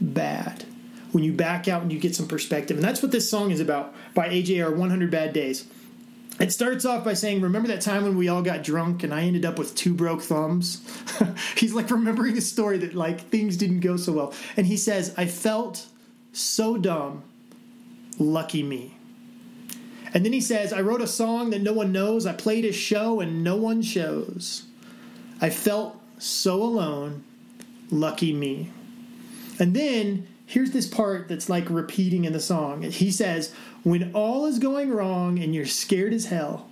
[0.00, 0.64] bad
[1.10, 2.76] when you back out and you get some perspective.
[2.76, 5.66] And that's what this song is about by AJR 100 Bad Days.
[6.40, 9.22] It starts off by saying, Remember that time when we all got drunk and I
[9.22, 10.82] ended up with two broke thumbs?
[11.56, 14.34] He's like remembering a story that like things didn't go so well.
[14.56, 15.86] And he says, I felt
[16.32, 17.22] so dumb,
[18.18, 18.94] lucky me.
[20.14, 22.26] And then he says, I wrote a song that no one knows.
[22.26, 24.64] I played a show and no one shows.
[25.40, 27.24] I felt so alone.
[27.90, 28.70] Lucky me.
[29.58, 32.82] And then here's this part that's like repeating in the song.
[32.82, 36.68] He says, When all is going wrong and you're scared as hell,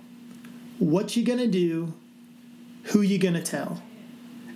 [0.77, 1.93] what you gonna do?
[2.85, 3.81] Who you gonna tell?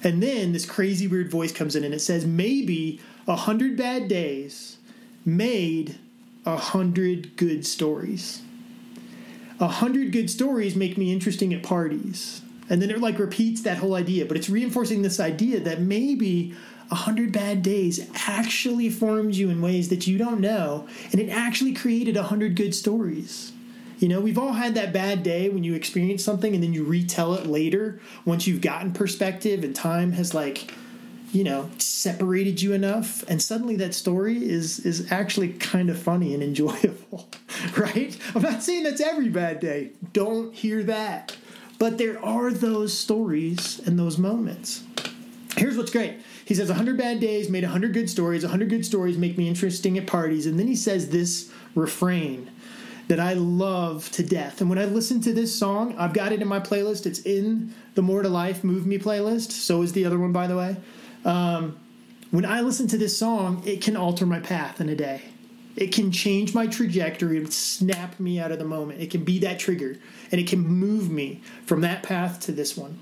[0.04, 4.08] And then this crazy weird voice comes in and it says, Maybe a hundred bad
[4.08, 4.78] days
[5.26, 5.98] made
[6.46, 8.42] a hundred good stories.
[9.60, 12.42] A hundred good stories make me interesting at parties.
[12.70, 16.54] And then it like repeats that whole idea, but it's reinforcing this idea that maybe
[16.92, 21.30] a hundred bad days actually formed you in ways that you don't know, and it
[21.30, 23.54] actually created a hundred good stories.
[24.00, 26.84] You know, we've all had that bad day when you experience something and then you
[26.84, 30.74] retell it later once you've gotten perspective and time has like
[31.36, 36.34] you know separated you enough and suddenly that story is is actually kind of funny
[36.34, 37.30] and enjoyable
[37.78, 41.36] right i'm not saying that's every bad day don't hear that
[41.78, 44.84] but there are those stories and those moments
[45.58, 49.18] here's what's great he says 100 bad days made 100 good stories 100 good stories
[49.18, 52.50] make me interesting at parties and then he says this refrain
[53.08, 54.62] that I love to death.
[54.62, 57.06] And when I listen to this song, I've got it in my playlist.
[57.06, 59.52] It's in the More to Life Move Me playlist.
[59.52, 60.78] So is the other one, by the way.
[61.26, 61.78] Um,
[62.32, 65.22] when I listen to this song, it can alter my path in a day.
[65.76, 69.02] It can change my trajectory and snap me out of the moment.
[69.02, 69.98] It can be that trigger
[70.32, 73.00] and it can move me from that path to this one.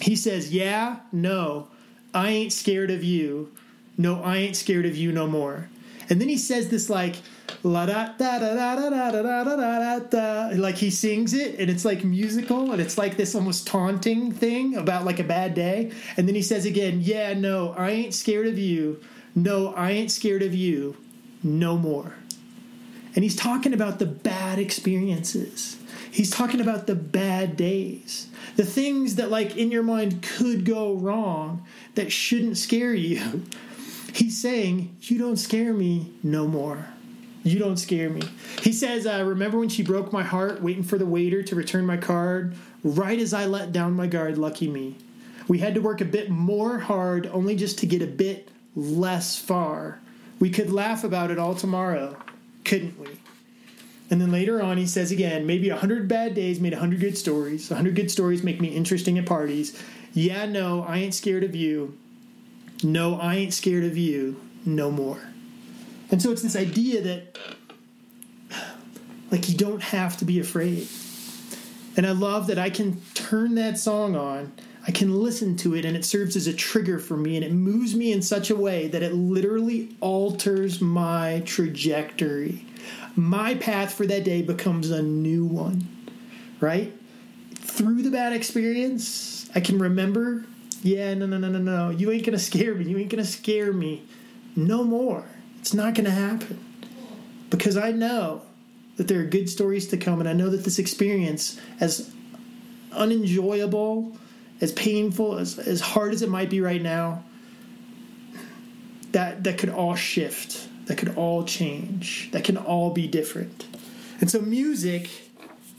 [0.00, 1.68] He says, Yeah, no,
[2.14, 3.52] I ain't scared of you.
[3.98, 5.68] No, I ain't scared of you no more.
[6.08, 7.16] And then he says this like,
[7.62, 11.58] la da da da da da da da da da da like he sings it
[11.58, 15.54] and it's like musical and it's like this almost taunting thing about like a bad
[15.54, 15.90] day.
[16.16, 19.00] And then he says again yeah no i ain't scared of you.
[19.34, 20.96] No i ain't scared of you.
[21.42, 22.14] No more.
[23.14, 25.76] And he's talking about the bad experiences.
[26.10, 28.28] He's talking about the bad days.
[28.56, 33.42] The things that like in your mind could go wrong that shouldn't scare you.
[34.14, 36.86] He's saying you don't scare me no more
[37.42, 38.22] you don't scare me.
[38.62, 41.86] He says, uh, Remember when she broke my heart, waiting for the waiter to return
[41.86, 42.54] my card?
[42.84, 44.96] Right as I let down my guard, lucky me.
[45.48, 49.38] We had to work a bit more hard, only just to get a bit less
[49.38, 50.00] far.
[50.38, 52.16] We could laugh about it all tomorrow,
[52.64, 53.08] couldn't we?
[54.10, 57.00] And then later on, he says again, maybe a hundred bad days made a hundred
[57.00, 57.70] good stories.
[57.70, 59.80] A hundred good stories make me interesting at parties.
[60.12, 61.96] Yeah, no, I ain't scared of you.
[62.82, 65.31] No, I ain't scared of you no more.
[66.12, 67.38] And so it's this idea that,
[69.30, 70.86] like, you don't have to be afraid.
[71.96, 74.52] And I love that I can turn that song on,
[74.86, 77.52] I can listen to it, and it serves as a trigger for me, and it
[77.52, 82.66] moves me in such a way that it literally alters my trajectory.
[83.14, 85.86] My path for that day becomes a new one,
[86.60, 86.92] right?
[87.54, 90.44] Through the bad experience, I can remember,
[90.82, 93.72] yeah, no, no, no, no, no, you ain't gonna scare me, you ain't gonna scare
[93.72, 94.02] me
[94.56, 95.24] no more.
[95.62, 96.58] It's not going to happen
[97.48, 98.42] because I know
[98.96, 102.12] that there are good stories to come, and I know that this experience, as
[102.90, 104.16] unenjoyable,
[104.60, 107.22] as painful, as, as hard as it might be right now,
[109.12, 113.64] that that could all shift, that could all change, that can all be different.
[114.20, 115.08] And so music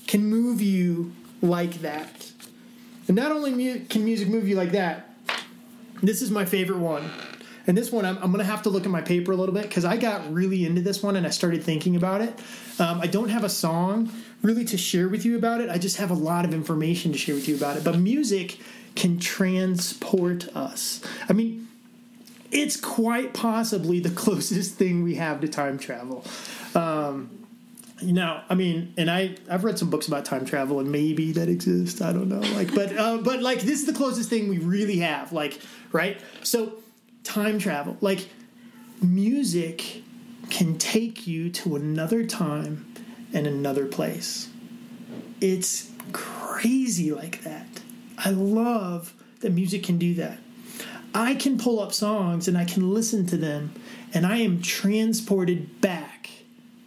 [0.07, 2.31] can move you like that.
[3.09, 5.09] And not only mu- can music move you like that,
[6.01, 7.11] this is my favorite one.
[7.65, 9.55] And this one, I'm, I'm going to have to look at my paper a little
[9.55, 12.37] bit because I got really into this one and I started thinking about it.
[12.79, 15.69] Um, I don't have a song really to share with you about it.
[15.69, 17.83] I just have a lot of information to share with you about it.
[17.83, 18.59] But music
[18.95, 21.01] can transport us.
[21.29, 21.67] I mean,
[22.51, 26.25] it's quite possibly the closest thing we have to time travel.
[26.75, 27.39] Um,
[28.01, 31.47] now, I mean, and I I've read some books about time travel, and maybe that
[31.47, 32.01] exists.
[32.01, 34.97] I don't know, like, but uh, but like this is the closest thing we really
[34.97, 35.59] have, like,
[35.93, 36.19] right?
[36.41, 36.82] So
[37.23, 37.97] time travel.
[38.01, 38.29] Like
[39.01, 40.03] music
[40.49, 42.93] can take you to another time
[43.33, 44.49] and another place.
[45.41, 47.67] It's crazy like that.
[48.17, 50.39] I love that music can do that.
[51.13, 53.73] I can pull up songs and I can listen to them,
[54.13, 56.29] and I am transported back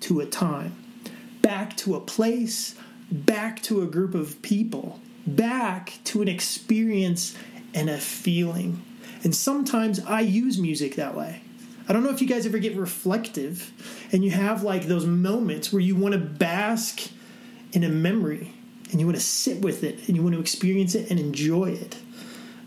[0.01, 0.75] to a time,
[1.43, 2.75] back to a place,
[3.11, 7.37] back to a group of people, back to an experience
[7.75, 8.83] and a feeling.
[9.27, 11.41] And sometimes I use music that way.
[11.89, 13.73] I don't know if you guys ever get reflective
[14.13, 17.11] and you have like those moments where you want to bask
[17.73, 18.53] in a memory
[18.93, 21.71] and you want to sit with it and you want to experience it and enjoy
[21.71, 21.97] it.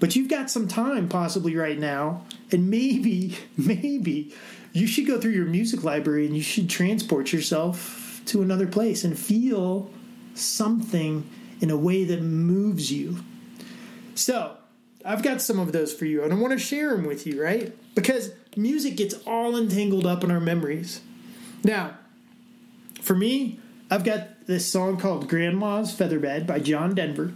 [0.02, 4.36] But you've got some time possibly right now, and maybe, maybe
[4.74, 9.06] you should go through your music library and you should transport yourself to another place
[9.06, 9.90] and feel
[10.34, 11.26] something
[11.62, 13.24] in a way that moves you.
[14.14, 14.58] So,
[15.06, 17.42] I've got some of those for you, and I want to share them with you,
[17.42, 17.74] right?
[17.96, 21.02] Because music gets all entangled up in our memories.
[21.64, 21.98] Now,
[23.02, 27.34] for me, I've got this song called Grandma's Featherbed by John Denver,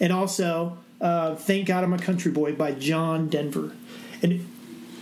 [0.00, 3.72] and also uh, Thank God I'm a Country Boy by John Denver.
[4.22, 4.48] And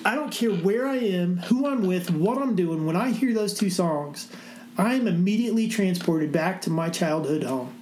[0.05, 3.33] I don't care where I am, who I'm with, what I'm doing, when I hear
[3.33, 4.29] those two songs,
[4.77, 7.73] I'm immediately transported back to my childhood home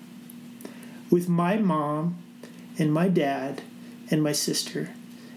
[1.08, 2.18] with my mom
[2.78, 3.62] and my dad
[4.10, 4.90] and my sister.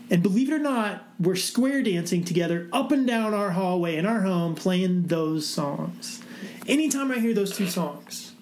[0.10, 4.06] And believe it or not, we're square dancing together up and down our hallway in
[4.06, 6.22] our home playing those songs.
[6.68, 8.34] Anytime I hear those two songs,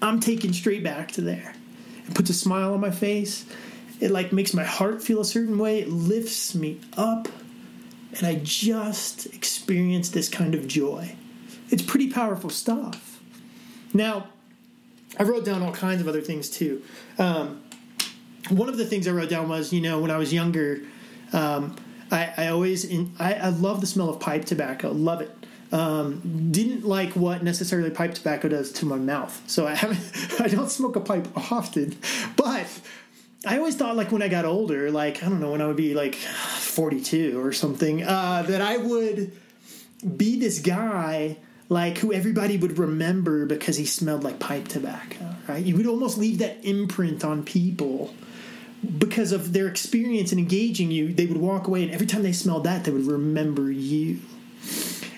[0.00, 1.54] I'm taken straight back to there.
[2.06, 3.44] It puts a smile on my face.
[4.00, 5.80] It like makes my heart feel a certain way.
[5.80, 7.28] It lifts me up.
[8.16, 11.14] And I just experience this kind of joy.
[11.70, 13.20] It's pretty powerful stuff.
[13.92, 14.26] Now,
[15.18, 16.82] I wrote down all kinds of other things too.
[17.18, 17.62] Um,
[18.48, 20.80] one of the things I wrote down was, you know, when I was younger,
[21.32, 21.76] um,
[22.10, 24.90] I, I, always in, I, I, love the smell of pipe tobacco.
[24.90, 25.30] Love it.
[25.72, 30.40] Um, didn't like what necessarily pipe tobacco does to my mouth, so I haven't.
[30.40, 31.96] I don't smoke a pipe often,
[32.34, 32.66] but
[33.46, 35.76] I always thought like when I got older, like I don't know when I would
[35.76, 39.30] be like forty two or something, uh, that I would
[40.16, 41.36] be this guy
[41.68, 45.64] like who everybody would remember because he smelled like pipe tobacco, right?
[45.64, 48.12] You would almost leave that imprint on people
[48.98, 51.12] because of their experience in engaging you.
[51.12, 54.20] They would walk away, and every time they smelled that, they would remember you.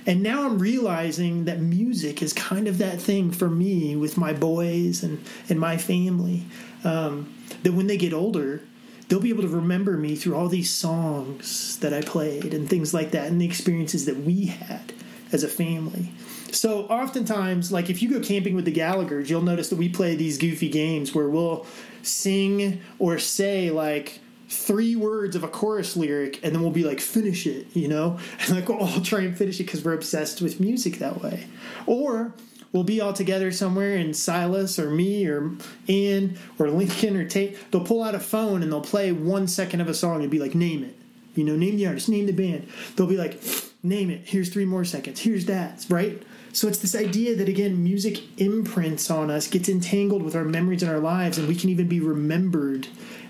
[0.05, 4.33] And now I'm realizing that music is kind of that thing for me with my
[4.33, 6.43] boys and, and my family.
[6.83, 7.33] Um,
[7.63, 8.63] that when they get older,
[9.09, 12.93] they'll be able to remember me through all these songs that I played and things
[12.93, 14.93] like that and the experiences that we had
[15.31, 16.11] as a family.
[16.51, 20.17] So oftentimes, like if you go camping with the Gallaghers, you'll notice that we play
[20.17, 21.67] these goofy games where we'll
[22.03, 27.01] sing or say like three words of a chorus lyric and then we'll be like
[27.01, 28.19] finish it you know?
[28.41, 31.47] And like we'll all try and finish it because we're obsessed with music that way.
[31.87, 32.35] Or
[32.73, 35.53] we'll be all together somewhere and silas or me or
[35.89, 37.71] ian or lincoln or tate.
[37.71, 40.39] They'll pull out a phone and they'll play one second of a song and be
[40.39, 40.97] like name it.
[41.35, 42.69] You know name the artist name the band.
[42.97, 43.43] They'll be like
[43.83, 44.23] name it.
[44.25, 45.21] Here's three more seconds.
[45.21, 46.23] Here's that right
[46.53, 50.83] so it's this idea that again, music imprints on us, gets entangled with our memories
[50.83, 52.89] and our lives, and we can even be remembered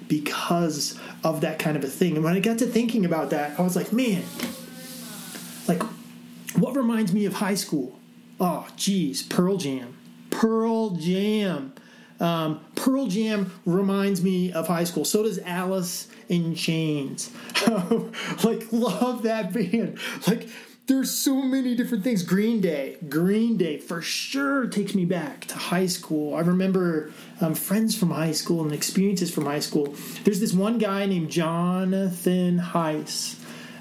[0.09, 2.17] because of that kind of a thing.
[2.17, 4.25] And when I got to thinking about that, I was like, man,
[5.69, 5.83] like
[6.57, 7.99] what reminds me of high school?
[8.41, 9.97] Oh, geez, Pearl Jam.
[10.31, 11.73] Pearl Jam.
[12.21, 15.05] Um, Pearl Jam reminds me of high school.
[15.05, 17.31] So does Alice in Chains.
[18.45, 19.99] like, love that band.
[20.27, 20.49] Like,
[20.87, 22.23] there's so many different things.
[22.23, 26.35] Green Day, Green Day for sure takes me back to high school.
[26.35, 29.95] I remember um, friends from high school and experiences from high school.
[30.25, 33.39] There's this one guy named Jonathan Heiss.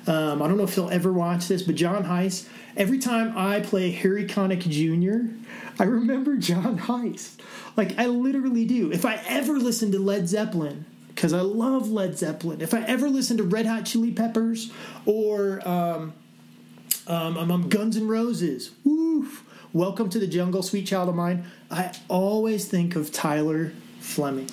[0.07, 2.47] Um, I don't know if he'll ever watch this, but John Heiss.
[2.77, 5.33] Every time I play Harry Connick Jr.,
[5.79, 7.37] I remember John Heiss.
[7.75, 8.91] Like I literally do.
[8.91, 12.61] If I ever listen to Led Zeppelin, because I love Led Zeppelin.
[12.61, 14.71] If I ever listen to Red Hot Chili Peppers
[15.05, 16.13] or um,
[17.11, 18.71] um, I'm on Guns N' Roses.
[18.85, 19.43] Woof.
[19.73, 21.45] Welcome to the Jungle, Sweet Child of Mine.
[21.69, 24.49] I always think of Tyler Fleming.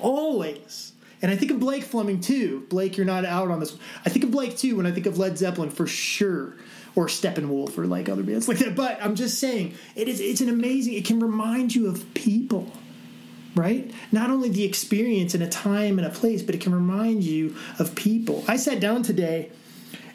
[0.00, 0.90] Always.
[1.22, 2.66] And I think of Blake Fleming too.
[2.68, 3.78] Blake, you're not out on this.
[4.04, 6.56] I think of Blake too when I think of Led Zeppelin for sure.
[6.96, 8.74] Or Steppenwolf or like other bands like that.
[8.74, 12.72] But I'm just saying, it is it's an amazing it can remind you of people.
[13.54, 13.92] Right?
[14.10, 17.54] Not only the experience and a time and a place, but it can remind you
[17.78, 18.42] of people.
[18.48, 19.52] I sat down today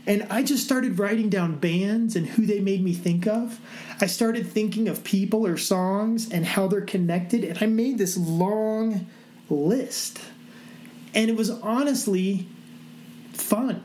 [0.08, 3.60] and I just started writing down bands and who they made me think of.
[4.02, 7.44] I started thinking of people or songs and how they're connected.
[7.44, 9.08] And I made this long
[9.50, 10.20] list.
[11.14, 12.48] And it was honestly
[13.34, 13.84] fun.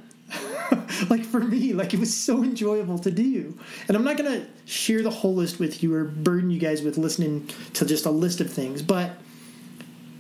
[1.10, 3.58] like for me, like it was so enjoyable to do.
[3.88, 6.82] And I'm not going to share the whole list with you or burden you guys
[6.82, 9.12] with listening to just a list of things, but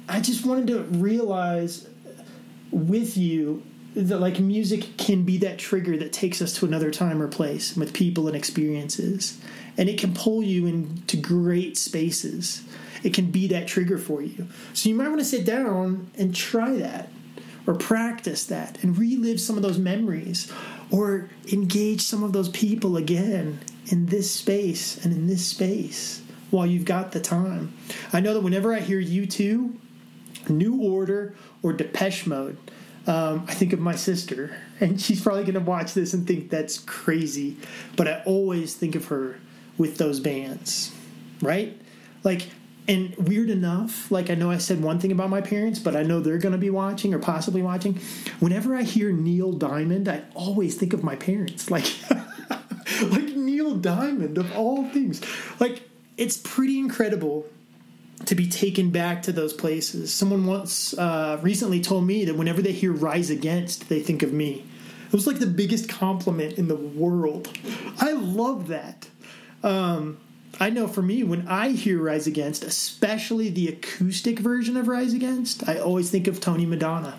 [0.08, 1.88] I just wanted to realize
[2.70, 3.62] with you
[3.94, 7.76] that like music can be that trigger that takes us to another time or place
[7.76, 9.40] with people and experiences.
[9.76, 12.64] And it can pull you into great spaces.
[13.02, 14.48] It can be that trigger for you.
[14.72, 17.08] So you might want to sit down and try that
[17.66, 20.52] or practice that and relive some of those memories
[20.90, 26.66] or engage some of those people again in this space and in this space while
[26.66, 27.74] you've got the time.
[28.12, 29.74] I know that whenever i hear U2
[30.48, 32.56] new order or depeche mode
[33.06, 36.50] um, I think of my sister, and she's probably going to watch this and think
[36.50, 37.56] that's crazy.
[37.96, 39.38] But I always think of her
[39.76, 40.94] with those bands,
[41.42, 41.78] right?
[42.22, 42.48] Like,
[42.86, 46.02] and weird enough, like I know I said one thing about my parents, but I
[46.02, 48.00] know they're going to be watching or possibly watching.
[48.40, 51.70] Whenever I hear Neil Diamond, I always think of my parents.
[51.70, 51.86] Like,
[53.02, 55.22] like Neil Diamond of all things.
[55.60, 57.46] Like, it's pretty incredible
[58.26, 60.12] to be taken back to those places.
[60.12, 64.32] Someone once uh, recently told me that whenever they hear Rise Against, they think of
[64.32, 64.64] me.
[65.06, 67.48] It was like the biggest compliment in the world.
[67.98, 69.08] I love that.
[69.62, 70.18] Um,
[70.60, 75.12] I know for me, when I hear Rise Against, especially the acoustic version of Rise
[75.12, 77.18] Against, I always think of Tony Madonna.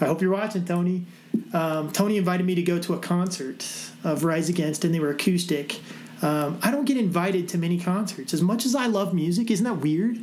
[0.00, 1.06] I hope you're watching, Tony.
[1.52, 3.66] Um, Tony invited me to go to a concert
[4.04, 5.80] of Rise Against, and they were acoustic.
[6.22, 8.32] Um, I don't get invited to many concerts.
[8.32, 10.18] As much as I love music, isn't that weird?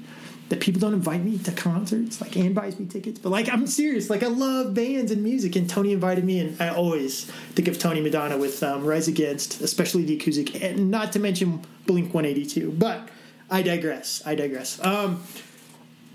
[0.50, 2.20] That people don't invite me to concerts.
[2.20, 4.10] Like Ann buys me tickets, but like I'm serious.
[4.10, 7.80] Like I love bands and music, and Tony invited me, and I always think of
[7.80, 12.72] Tony Madonna with um, Rise Against, especially the acoustic, and not to mention Blink 182.
[12.72, 13.10] But
[13.50, 14.22] I digress.
[14.26, 14.84] I digress.
[14.84, 15.24] Um,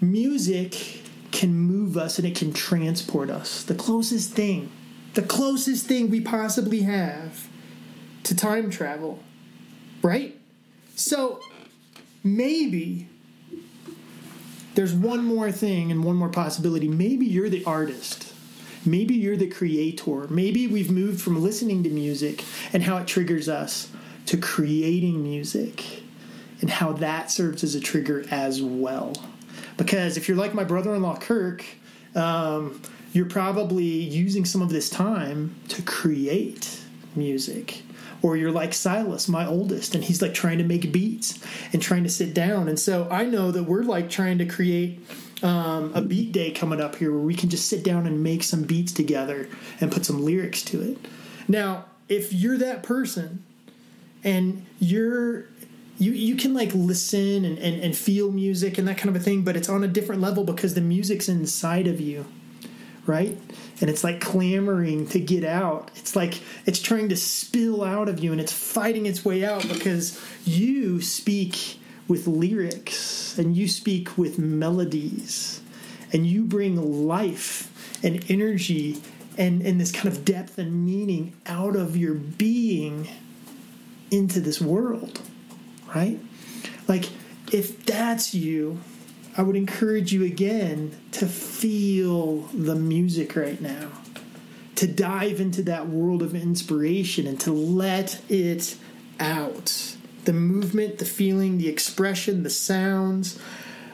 [0.00, 3.62] music can move us and it can transport us.
[3.62, 4.70] The closest thing,
[5.14, 7.48] the closest thing we possibly have
[8.24, 9.20] to time travel
[10.08, 10.34] right?
[10.96, 11.40] So
[12.24, 13.08] maybe
[14.74, 16.88] there's one more thing and one more possibility.
[16.88, 18.32] Maybe you're the artist.
[18.86, 20.26] Maybe you're the creator.
[20.28, 22.42] Maybe we've moved from listening to music
[22.72, 23.90] and how it triggers us
[24.26, 26.02] to creating music
[26.62, 29.12] and how that serves as a trigger as well.
[29.76, 31.64] Because if you're like my brother in law, Kirk,
[32.14, 32.80] um,
[33.12, 36.80] you're probably using some of this time to create
[37.14, 37.82] music
[38.22, 41.38] or you're like Silas, my oldest, and he's like trying to make beats
[41.72, 42.68] and trying to sit down.
[42.68, 45.00] And so I know that we're like trying to create
[45.42, 48.42] um, a beat day coming up here where we can just sit down and make
[48.42, 49.48] some beats together
[49.80, 50.98] and put some lyrics to it.
[51.46, 53.44] Now, if you're that person
[54.24, 55.46] and you're
[55.98, 59.24] you you can like listen and, and, and feel music and that kind of a
[59.24, 62.24] thing, but it's on a different level because the music's inside of you
[63.08, 63.36] right?
[63.80, 65.90] And it's like clamoring to get out.
[65.96, 69.66] It's like it's trying to spill out of you and it's fighting its way out
[69.68, 75.60] because you speak with lyrics and you speak with melodies
[76.12, 77.72] and you bring life
[78.04, 79.02] and energy
[79.36, 83.08] and, and this kind of depth and meaning out of your being
[84.10, 85.20] into this world,
[85.94, 86.18] right?
[86.88, 87.08] Like,
[87.52, 88.80] if that's you,
[89.38, 93.90] I would encourage you again to feel the music right now,
[94.74, 98.76] to dive into that world of inspiration and to let it
[99.20, 99.94] out.
[100.24, 103.38] The movement, the feeling, the expression, the sounds.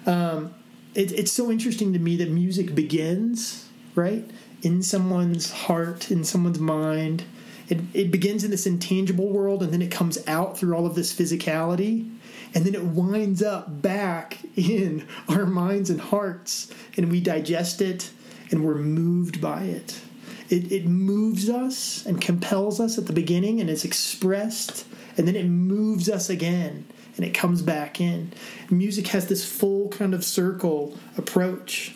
[0.07, 0.55] Um,
[0.95, 4.29] it, it's so interesting to me that music begins, right?
[4.63, 7.25] In someone's heart, in someone's mind.
[7.69, 10.95] It, it begins in this intangible world and then it comes out through all of
[10.95, 12.11] this physicality
[12.55, 18.11] and then it winds up back in our minds and hearts, and we digest it
[18.51, 20.01] and we're moved by it.
[20.49, 24.87] It, it moves us and compels us at the beginning, and it's expressed,
[25.17, 26.87] and then it moves us again
[27.17, 28.33] and it comes back in.
[28.71, 31.95] Music has this full kind of circle approach.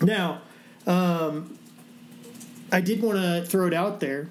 [0.00, 0.42] Now,
[0.86, 1.58] um,
[2.70, 4.28] I did want to throw it out there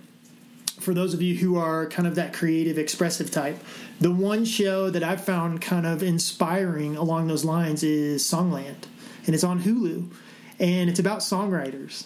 [0.79, 3.57] for those of you who are kind of that creative, expressive type.
[3.99, 8.87] The one show that I've found kind of inspiring along those lines is Songland,
[9.25, 10.11] and it's on Hulu,
[10.59, 12.05] and it's about songwriters.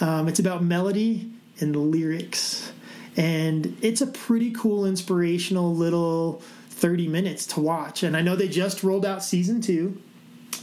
[0.00, 2.72] Um, it's about melody and lyrics,
[3.16, 8.02] and it's a pretty cool, inspirational little 30 minutes to watch.
[8.04, 10.00] And I know they just rolled out season two,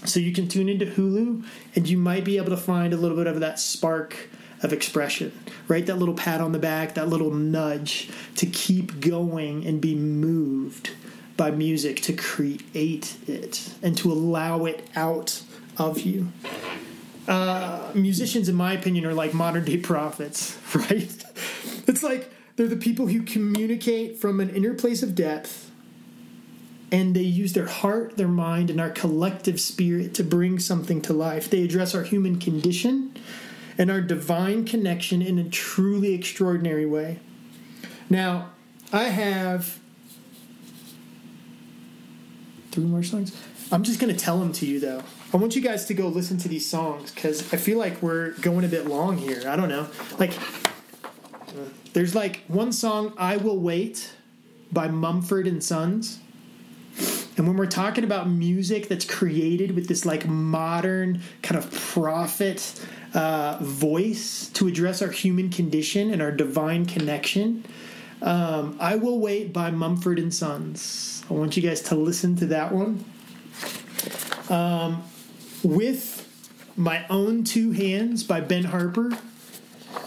[0.05, 1.45] so you can tune into Hulu,
[1.75, 4.29] and you might be able to find a little bit of that spark
[4.61, 5.37] of expression,
[5.67, 5.85] right?
[5.85, 10.91] That little pat on the back, that little nudge to keep going and be moved
[11.35, 15.43] by music to create it and to allow it out
[15.77, 16.29] of you.
[17.27, 21.23] Uh, musicians, in my opinion, are like modern day prophets, right?
[21.87, 25.65] It's like they're the people who communicate from an inner place of depth
[26.91, 31.11] and they use their heart, their mind, and our collective spirit to bring something to
[31.11, 31.49] life.
[31.49, 33.13] They address our human condition
[33.77, 37.19] and our divine connection in a truly extraordinary way.
[38.09, 38.51] Now,
[38.91, 39.79] I have
[42.71, 43.35] three more songs.
[43.71, 45.03] I'm just going to tell them to you, though.
[45.33, 48.31] I want you guys to go listen to these songs because I feel like we're
[48.39, 49.43] going a bit long here.
[49.45, 49.87] I don't know.
[50.17, 50.31] Like,
[51.93, 54.13] there's like one song, I Will Wait
[54.71, 56.19] by Mumford and Sons.
[57.35, 62.83] And when we're talking about music that's created with this like modern kind of prophet
[63.17, 67.65] uh, voice to address our human condition and our divine connection.
[68.21, 71.23] Um, I Will Wait by Mumford and Sons.
[71.27, 73.03] I want you guys to listen to that one.
[74.49, 75.03] Um,
[75.63, 76.29] with
[76.77, 79.11] My Own Two Hands by Ben Harper.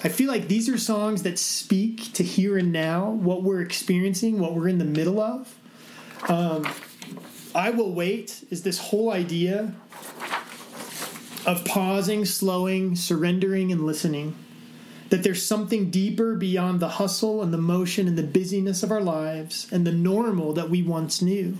[0.04, 4.38] I feel like these are songs that speak to here and now, what we're experiencing,
[4.38, 5.58] what we're in the middle of.
[6.28, 6.64] Um,
[7.56, 9.74] I Will Wait is this whole idea
[11.46, 14.36] of pausing, slowing, surrendering, and listening.
[15.08, 19.00] That there's something deeper beyond the hustle and the motion and the busyness of our
[19.00, 21.58] lives and the normal that we once knew.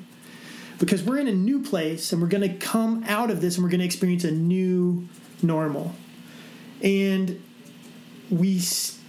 [0.78, 3.64] Because we're in a new place and we're going to come out of this and
[3.64, 5.08] we're going to experience a new
[5.42, 5.94] normal.
[6.82, 7.42] And
[8.30, 8.62] we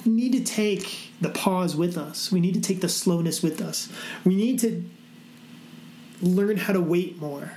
[0.06, 2.32] need to take the pause with us.
[2.32, 3.90] We need to take the slowness with us.
[4.26, 4.84] We need to
[6.22, 7.52] learn how to wait more,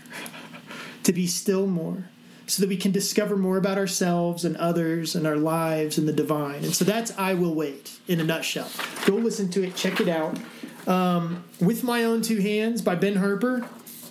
[1.04, 2.08] to be still more,
[2.46, 6.12] so that we can discover more about ourselves and others and our lives and the
[6.12, 6.64] divine.
[6.64, 8.70] And so that's I Will Wait in a nutshell.
[9.06, 10.38] Go listen to it, check it out.
[10.86, 13.66] Um, with My Own Two Hands by Ben Harper.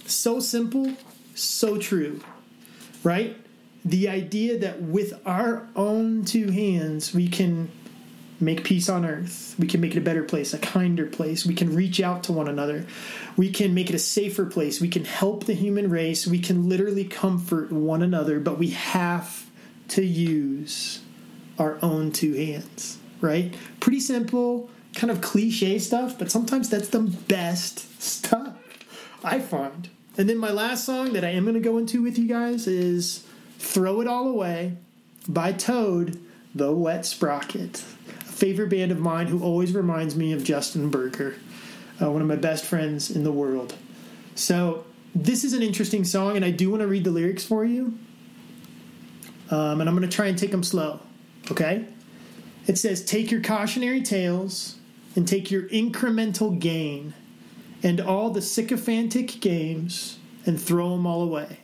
[0.05, 0.93] So simple,
[1.36, 2.21] so true,
[3.03, 3.38] right?
[3.86, 7.71] The idea that with our own two hands, we can
[8.39, 9.55] make peace on earth.
[9.57, 11.45] We can make it a better place, a kinder place.
[11.45, 12.86] We can reach out to one another.
[13.38, 14.81] We can make it a safer place.
[14.81, 16.27] We can help the human race.
[16.27, 19.49] We can literally comfort one another, but we have
[19.89, 21.01] to use
[21.59, 23.53] our own two hands, right?
[23.79, 28.55] Pretty simple, kind of cliche stuff, but sometimes that's the best stuff
[29.23, 29.89] I find.
[30.17, 32.67] And then my last song that I am going to go into with you guys
[32.67, 33.25] is
[33.57, 34.77] Throw It All Away
[35.27, 36.19] by Toad,
[36.53, 37.84] the Wet Sprocket
[38.44, 41.36] favorite band of mine who always reminds me of Justin Berger,
[42.02, 43.74] uh, one of my best friends in the world.
[44.36, 44.84] So,
[45.16, 47.98] this is an interesting song, and I do want to read the lyrics for you.
[49.50, 51.00] Um, and I'm going to try and take them slow,
[51.52, 51.86] okay?
[52.68, 54.76] It says, Take your cautionary tales
[55.16, 57.14] and take your incremental gain
[57.82, 61.60] and all the sycophantic games and throw them all away.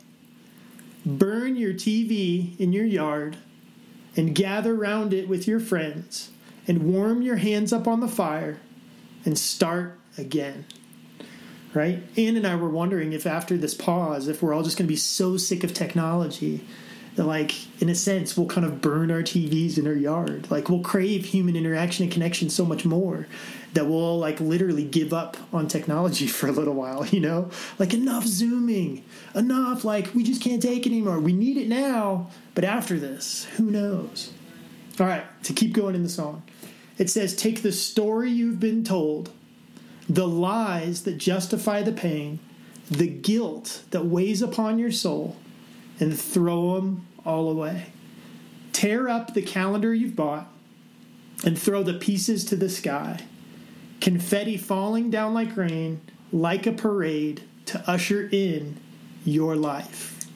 [1.04, 3.36] Burn your TV in your yard
[4.16, 6.30] and gather round it with your friends
[6.70, 8.56] and warm your hands up on the fire
[9.24, 10.64] and start again.
[11.74, 12.00] Right?
[12.16, 14.92] Ann and I were wondering if after this pause, if we're all just going to
[14.92, 16.64] be so sick of technology
[17.16, 17.52] that, like,
[17.82, 20.48] in a sense, we'll kind of burn our TVs in our yard.
[20.48, 23.26] Like, we'll crave human interaction and connection so much more
[23.72, 27.50] that we'll, like, literally give up on technology for a little while, you know?
[27.80, 29.04] Like, enough Zooming,
[29.34, 31.18] enough, like, we just can't take it anymore.
[31.18, 34.32] We need it now, but after this, who knows?
[35.00, 36.44] All right, to keep going in the song.
[37.00, 39.30] It says, Take the story you've been told,
[40.06, 42.40] the lies that justify the pain,
[42.90, 45.38] the guilt that weighs upon your soul,
[45.98, 47.86] and throw them all away.
[48.74, 50.52] Tear up the calendar you've bought
[51.42, 53.20] and throw the pieces to the sky.
[54.02, 58.76] Confetti falling down like rain, like a parade to usher in
[59.24, 60.26] your life.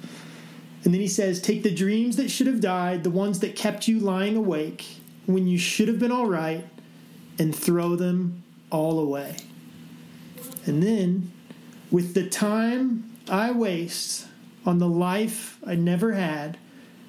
[0.83, 3.87] And then he says, Take the dreams that should have died, the ones that kept
[3.87, 4.87] you lying awake,
[5.27, 6.67] when you should have been all right
[7.39, 9.37] and throw them all away.
[10.67, 11.33] And then,
[11.91, 14.27] with the time I waste
[14.67, 16.59] on the life I never had,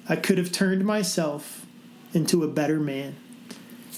[0.08, 1.66] I could have turned myself
[2.12, 3.16] into a better man.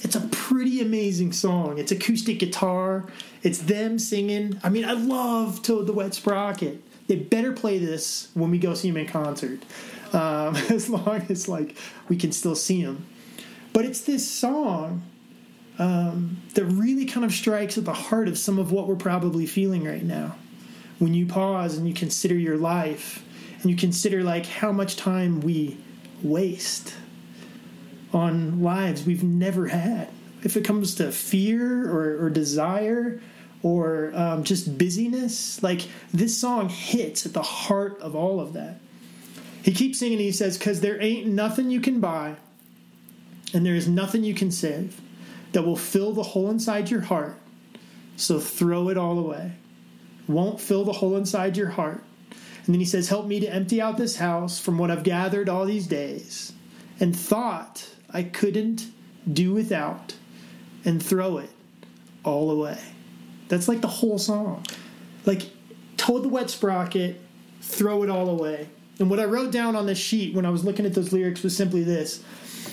[0.03, 1.79] It's a pretty amazing song.
[1.79, 3.07] It's acoustic guitar.
[3.43, 4.61] It's them singing.
[4.63, 6.83] I mean, I love Toad the Wet Sprocket.
[7.09, 9.61] They better play this when we go see them in concert,
[10.13, 11.77] um, as long as like
[12.09, 13.07] we can still see them.
[13.79, 15.03] But it's this song
[15.79, 19.47] um, that really kind of strikes at the heart of some of what we're probably
[19.47, 20.35] feeling right now.
[20.99, 23.25] When you pause and you consider your life
[23.63, 25.79] and you consider like how much time we
[26.25, 26.93] waste
[28.13, 30.09] on lives we've never had.
[30.43, 33.21] If it comes to fear or, or desire
[33.63, 38.81] or um, just busyness, like this song hits at the heart of all of that.
[39.63, 42.39] He keeps singing, he says, Because there ain't nothing you can buy
[43.55, 45.01] and there is nothing you can save
[45.53, 47.37] that will fill the hole inside your heart.
[48.17, 49.53] So throw it all away.
[50.27, 52.03] Won't fill the hole inside your heart.
[52.67, 55.49] And then he says, Help me to empty out this house from what I've gathered
[55.49, 56.53] all these days
[57.01, 58.89] and thought I couldn't
[59.31, 60.15] do without
[60.85, 61.51] and throw it
[62.25, 62.79] all away.
[63.49, 64.65] That's like the whole song.
[65.25, 65.51] Like,
[65.97, 67.21] Toad the Wet Sprocket,
[67.61, 68.69] throw it all away.
[68.99, 71.43] And what I wrote down on this sheet when I was looking at those lyrics
[71.43, 72.23] was simply this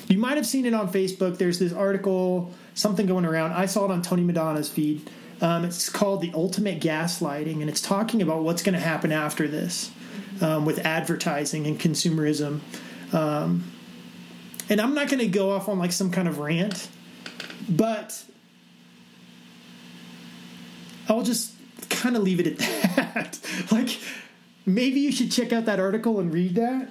[0.07, 1.37] you might have seen it on Facebook.
[1.37, 3.53] There's this article, something going around.
[3.53, 5.09] I saw it on Tony Madonna's feed.
[5.41, 9.47] Um, it's called The Ultimate Gaslighting, and it's talking about what's going to happen after
[9.47, 9.91] this
[10.41, 12.59] um, with advertising and consumerism.
[13.13, 13.71] Um,
[14.69, 16.87] and I'm not going to go off on like some kind of rant,
[17.67, 18.23] but
[21.09, 21.53] I'll just
[21.89, 22.57] kind of leave it at
[22.95, 23.39] that.
[23.71, 23.99] like,
[24.65, 26.89] maybe you should check out that article and read that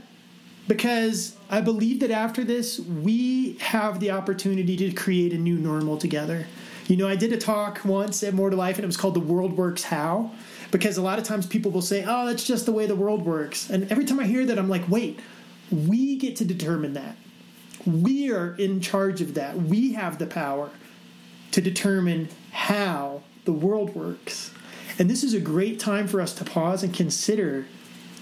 [0.66, 5.96] because I believe that after this, we have the opportunity to create a new normal
[5.96, 6.46] together.
[6.86, 9.14] You know, I did a talk once at More to Life, and it was called
[9.14, 10.30] The World Works How,
[10.70, 13.24] because a lot of times people will say, oh, that's just the way the world
[13.24, 13.70] works.
[13.70, 15.20] And every time I hear that, I'm like, wait,
[15.70, 17.16] we get to determine that.
[17.86, 19.56] We are in charge of that.
[19.56, 20.70] We have the power
[21.52, 24.52] to determine how the world works.
[24.98, 27.66] And this is a great time for us to pause and consider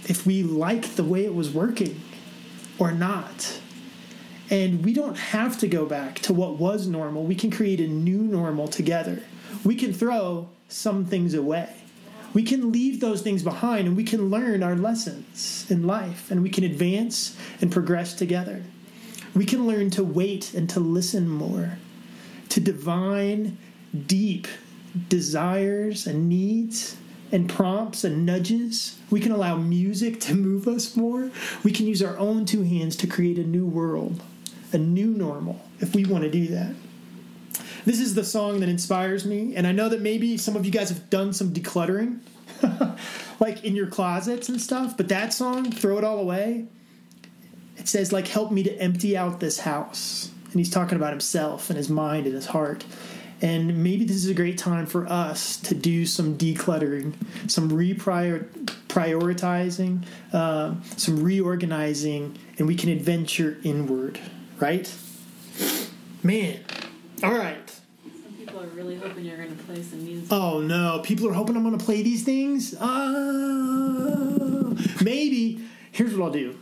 [0.09, 2.01] if we like the way it was working
[2.83, 3.61] or not.
[4.51, 7.22] And we don't have to go back to what was normal.
[7.22, 9.22] We can create a new normal together.
[9.62, 11.72] We can throw some things away.
[12.35, 16.43] We can leave those things behind and we can learn our lessons in life and
[16.43, 18.64] we can advance and progress together.
[19.33, 21.78] We can learn to wait and to listen more,
[22.49, 23.59] to divine,
[24.07, 24.49] deep
[25.09, 26.97] desires and needs
[27.33, 28.99] and prompts and nudges.
[29.11, 31.30] We can allow music to move us more.
[31.64, 34.22] We can use our own two hands to create a new world,
[34.72, 36.74] a new normal, if we want to do that.
[37.85, 40.70] This is the song that inspires me, and I know that maybe some of you
[40.70, 42.20] guys have done some decluttering,
[43.41, 46.66] like in your closets and stuff, but that song, Throw It All Away,
[47.76, 50.30] it says, like, help me to empty out this house.
[50.45, 52.85] And he's talking about himself and his mind and his heart.
[53.43, 57.14] And maybe this is a great time for us to do some decluttering,
[57.49, 64.20] some reprioritizing, uh, some reorganizing, and we can adventure inward,
[64.61, 64.88] right?
[66.22, 66.61] Man.
[67.24, 67.68] All right.
[68.05, 70.28] Some people are really hoping you're going to play some music.
[70.30, 72.74] Oh no, people are hoping I'm going to play these things?
[72.74, 74.72] Uh,
[75.03, 75.64] maybe.
[75.90, 76.57] Here's what I'll do.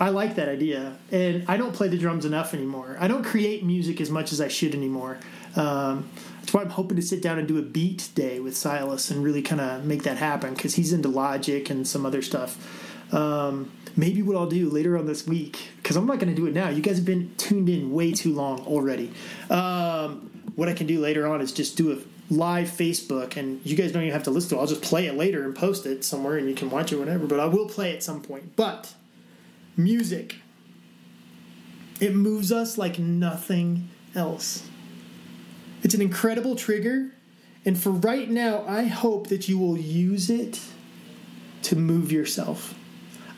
[0.00, 2.96] I like that idea, and I don't play the drums enough anymore.
[3.00, 5.18] I don't create music as much as I should anymore.
[5.56, 6.08] Um,
[6.40, 9.22] that's why I'm hoping to sit down and do a beat day with Silas and
[9.22, 12.56] really kind of make that happen because he's into Logic and some other stuff.
[13.12, 16.46] Um, maybe what I'll do later on this week because I'm not going to do
[16.46, 16.68] it now.
[16.68, 19.12] You guys have been tuned in way too long already.
[19.50, 21.98] Um, what I can do later on is just do a
[22.30, 24.60] live Facebook, and you guys don't even have to listen to it.
[24.60, 27.26] I'll just play it later and post it somewhere, and you can watch it whenever.
[27.26, 28.56] But I will play at some point.
[28.56, 28.94] But
[29.76, 30.36] music,
[32.00, 34.68] it moves us like nothing else.
[35.88, 37.12] It's an incredible trigger,
[37.64, 40.60] and for right now, I hope that you will use it
[41.62, 42.74] to move yourself.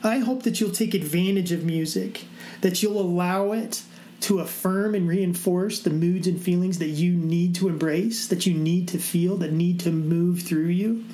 [0.03, 2.25] I hope that you'll take advantage of music,
[2.59, 3.83] that you'll allow it
[4.27, 8.53] to affirm and reinforce the moods and feelings that you need to embrace, that you
[8.53, 11.05] need to feel, that need to move through you.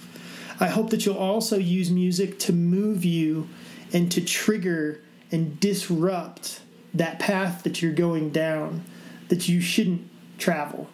[0.60, 3.48] I hope that you'll also use music to move you
[3.94, 6.62] and to trigger and disrupt
[6.96, 8.86] that path that you're going down
[9.28, 10.10] that you shouldn't
[10.40, 10.90] travel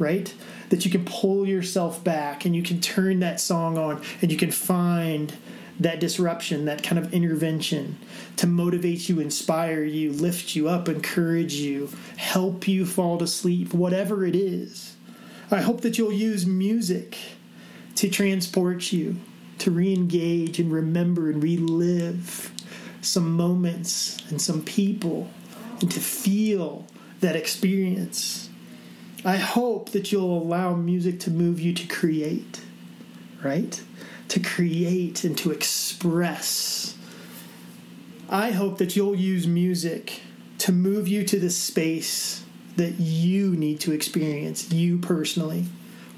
[0.00, 0.34] right?
[0.70, 4.38] That you can pull yourself back and you can turn that song on and you
[4.38, 5.32] can find
[5.78, 7.98] that disruption, that kind of intervention
[8.36, 13.72] to motivate you, inspire you, lift you up, encourage you, help you fall to sleep,
[13.72, 14.96] whatever it is.
[15.50, 17.16] I hope that you'll use music
[17.96, 19.16] to transport you,
[19.58, 22.52] to re engage and remember and relive
[23.00, 25.30] some moments and some people,
[25.80, 26.86] and to feel
[27.20, 28.49] that experience
[29.24, 32.62] I hope that you'll allow music to move you to create,
[33.42, 33.82] right?
[34.28, 36.96] To create and to express.
[38.30, 40.22] I hope that you'll use music
[40.58, 42.44] to move you to the space
[42.76, 45.66] that you need to experience, you personally.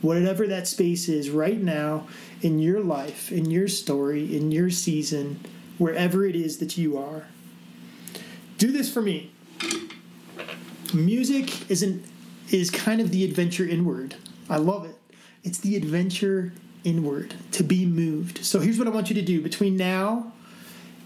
[0.01, 2.07] Whatever that space is right now
[2.41, 5.41] in your life, in your story, in your season,
[5.79, 7.27] wherever it is that you are.
[8.59, 9.33] Do this for me.
[10.93, 12.05] Music isn't
[12.53, 14.17] is kind of the adventure inward.
[14.49, 14.97] I love it.
[15.43, 16.53] It's the adventure
[16.85, 18.45] inward to be moved.
[18.45, 20.33] So here's what I want you to do between now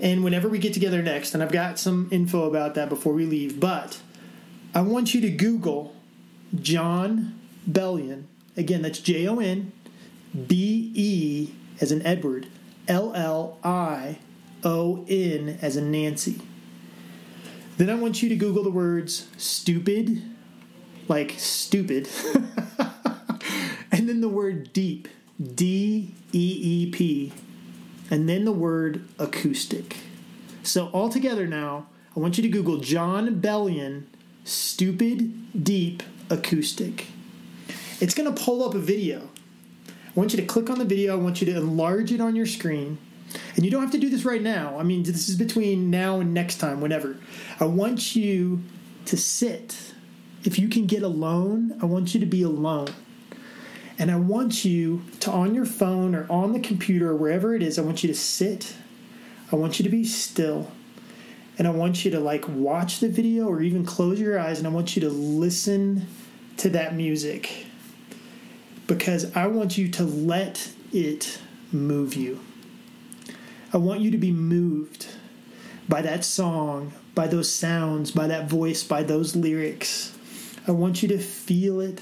[0.01, 3.25] and whenever we get together next, and I've got some info about that before we
[3.25, 4.01] leave, but
[4.75, 5.95] I want you to Google
[6.55, 7.39] Jon
[7.71, 8.25] Bellion.
[8.57, 9.73] Again, that's J O N
[10.47, 12.49] B E as in Edward,
[12.89, 14.19] L L I
[14.65, 16.43] O N as in Nancy.
[17.79, 20.23] Then I want you to Google the words stupid
[21.09, 22.09] like stupid.
[23.93, 25.09] and then the word deep,
[25.43, 27.33] D E E P,
[28.11, 29.97] and then the word acoustic.
[30.63, 31.87] So, all together now,
[32.17, 34.05] I want you to Google Jon Bellion
[34.45, 37.07] stupid deep acoustic.
[38.01, 39.29] It's going to pull up a video.
[39.89, 42.35] I want you to click on the video, I want you to enlarge it on
[42.35, 42.99] your screen.
[43.55, 44.79] And you don't have to do this right now.
[44.79, 47.17] I mean, this is between now and next time, whenever.
[47.61, 48.63] I want you
[49.07, 49.93] to sit.
[50.47, 52.87] If you can get alone, I want you to be alone.
[53.99, 57.65] And I want you to, on your phone or on the computer or wherever it
[57.65, 58.77] is, I want you to sit.
[59.51, 60.71] I want you to be still.
[61.59, 64.69] And I want you to like watch the video or even close your eyes and
[64.69, 66.07] I want you to listen
[66.59, 67.67] to that music
[68.87, 71.41] because I want you to let it
[71.73, 72.39] move you.
[73.73, 75.09] I want you to be moved
[75.89, 80.16] by that song, by those sounds, by that voice, by those lyrics.
[80.67, 82.01] I want you to feel it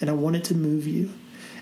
[0.00, 1.10] and I want it to move you.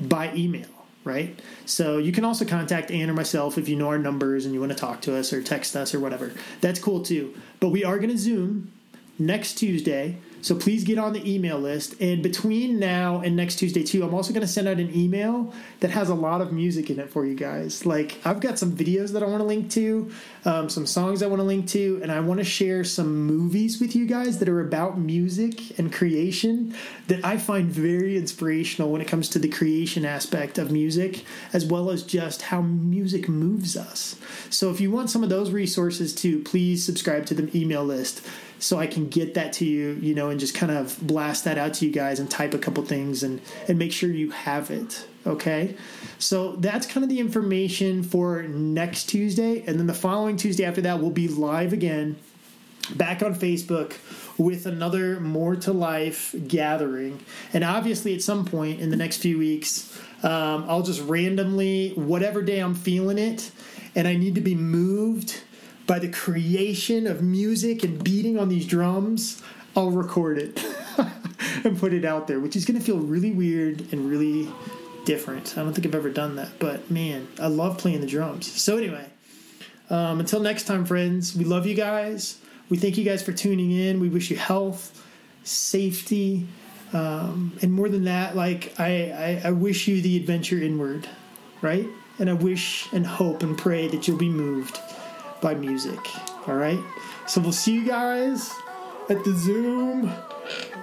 [0.00, 1.38] by email, right?
[1.66, 4.60] So you can also contact Ann or myself if you know our numbers and you
[4.60, 6.32] want to talk to us or text us or whatever.
[6.60, 7.34] That's cool too.
[7.60, 8.72] But we are going to Zoom
[9.18, 12.00] next Tuesday so please get on the email list.
[12.00, 15.54] And between now and next Tuesday, too, I'm also going to send out an email
[15.80, 17.86] that has a lot of music in it for you guys.
[17.86, 20.10] Like, I've got some videos that I want to link to,
[20.44, 23.80] um, some songs I want to link to, and I want to share some movies
[23.80, 26.74] with you guys that are about music and creation
[27.06, 31.64] that I find very inspirational when it comes to the creation aspect of music, as
[31.64, 34.16] well as just how music moves us.
[34.50, 38.26] So if you want some of those resources too, please subscribe to the email list
[38.62, 41.58] so I can get that to you, you know, and just kind of blast that
[41.58, 44.70] out to you guys and type a couple things and and make sure you have
[44.70, 45.04] it.
[45.26, 45.76] Okay,
[46.18, 50.80] so that's kind of the information for next Tuesday, and then the following Tuesday after
[50.80, 52.16] that, we'll be live again,
[52.94, 53.94] back on Facebook
[54.38, 57.20] with another more to life gathering,
[57.52, 62.42] and obviously at some point in the next few weeks, um, I'll just randomly whatever
[62.42, 63.50] day I'm feeling it,
[63.94, 65.40] and I need to be moved
[65.86, 69.42] by the creation of music and beating on these drums,
[69.76, 70.64] I'll record it
[71.64, 74.48] and put it out there, which is going to feel really weird and really
[75.04, 75.56] different.
[75.56, 78.46] I don't think I've ever done that, but man, I love playing the drums.
[78.46, 79.06] So, anyway,
[79.90, 82.38] um, until next time, friends, we love you guys.
[82.68, 84.00] We thank you guys for tuning in.
[84.00, 85.04] We wish you health,
[85.44, 86.46] safety,
[86.92, 91.08] um, and more than that, like I, I, I wish you the adventure inward,
[91.62, 91.86] right?
[92.18, 94.78] And I wish and hope and pray that you'll be moved
[95.42, 95.98] by music.
[96.48, 96.80] All right.
[97.26, 98.50] So we'll see you guys
[99.10, 100.10] at the Zoom.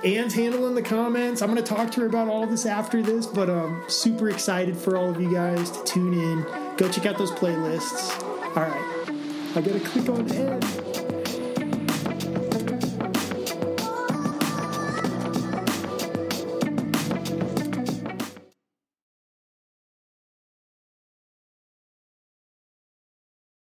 [0.03, 1.41] Ann's handling the comments.
[1.41, 4.77] I'm going to talk to her about all this after this, but I'm super excited
[4.77, 6.43] for all of you guys to tune in.
[6.77, 8.21] Go check out those playlists.
[8.55, 9.09] All right.
[9.55, 11.08] I got to click on end.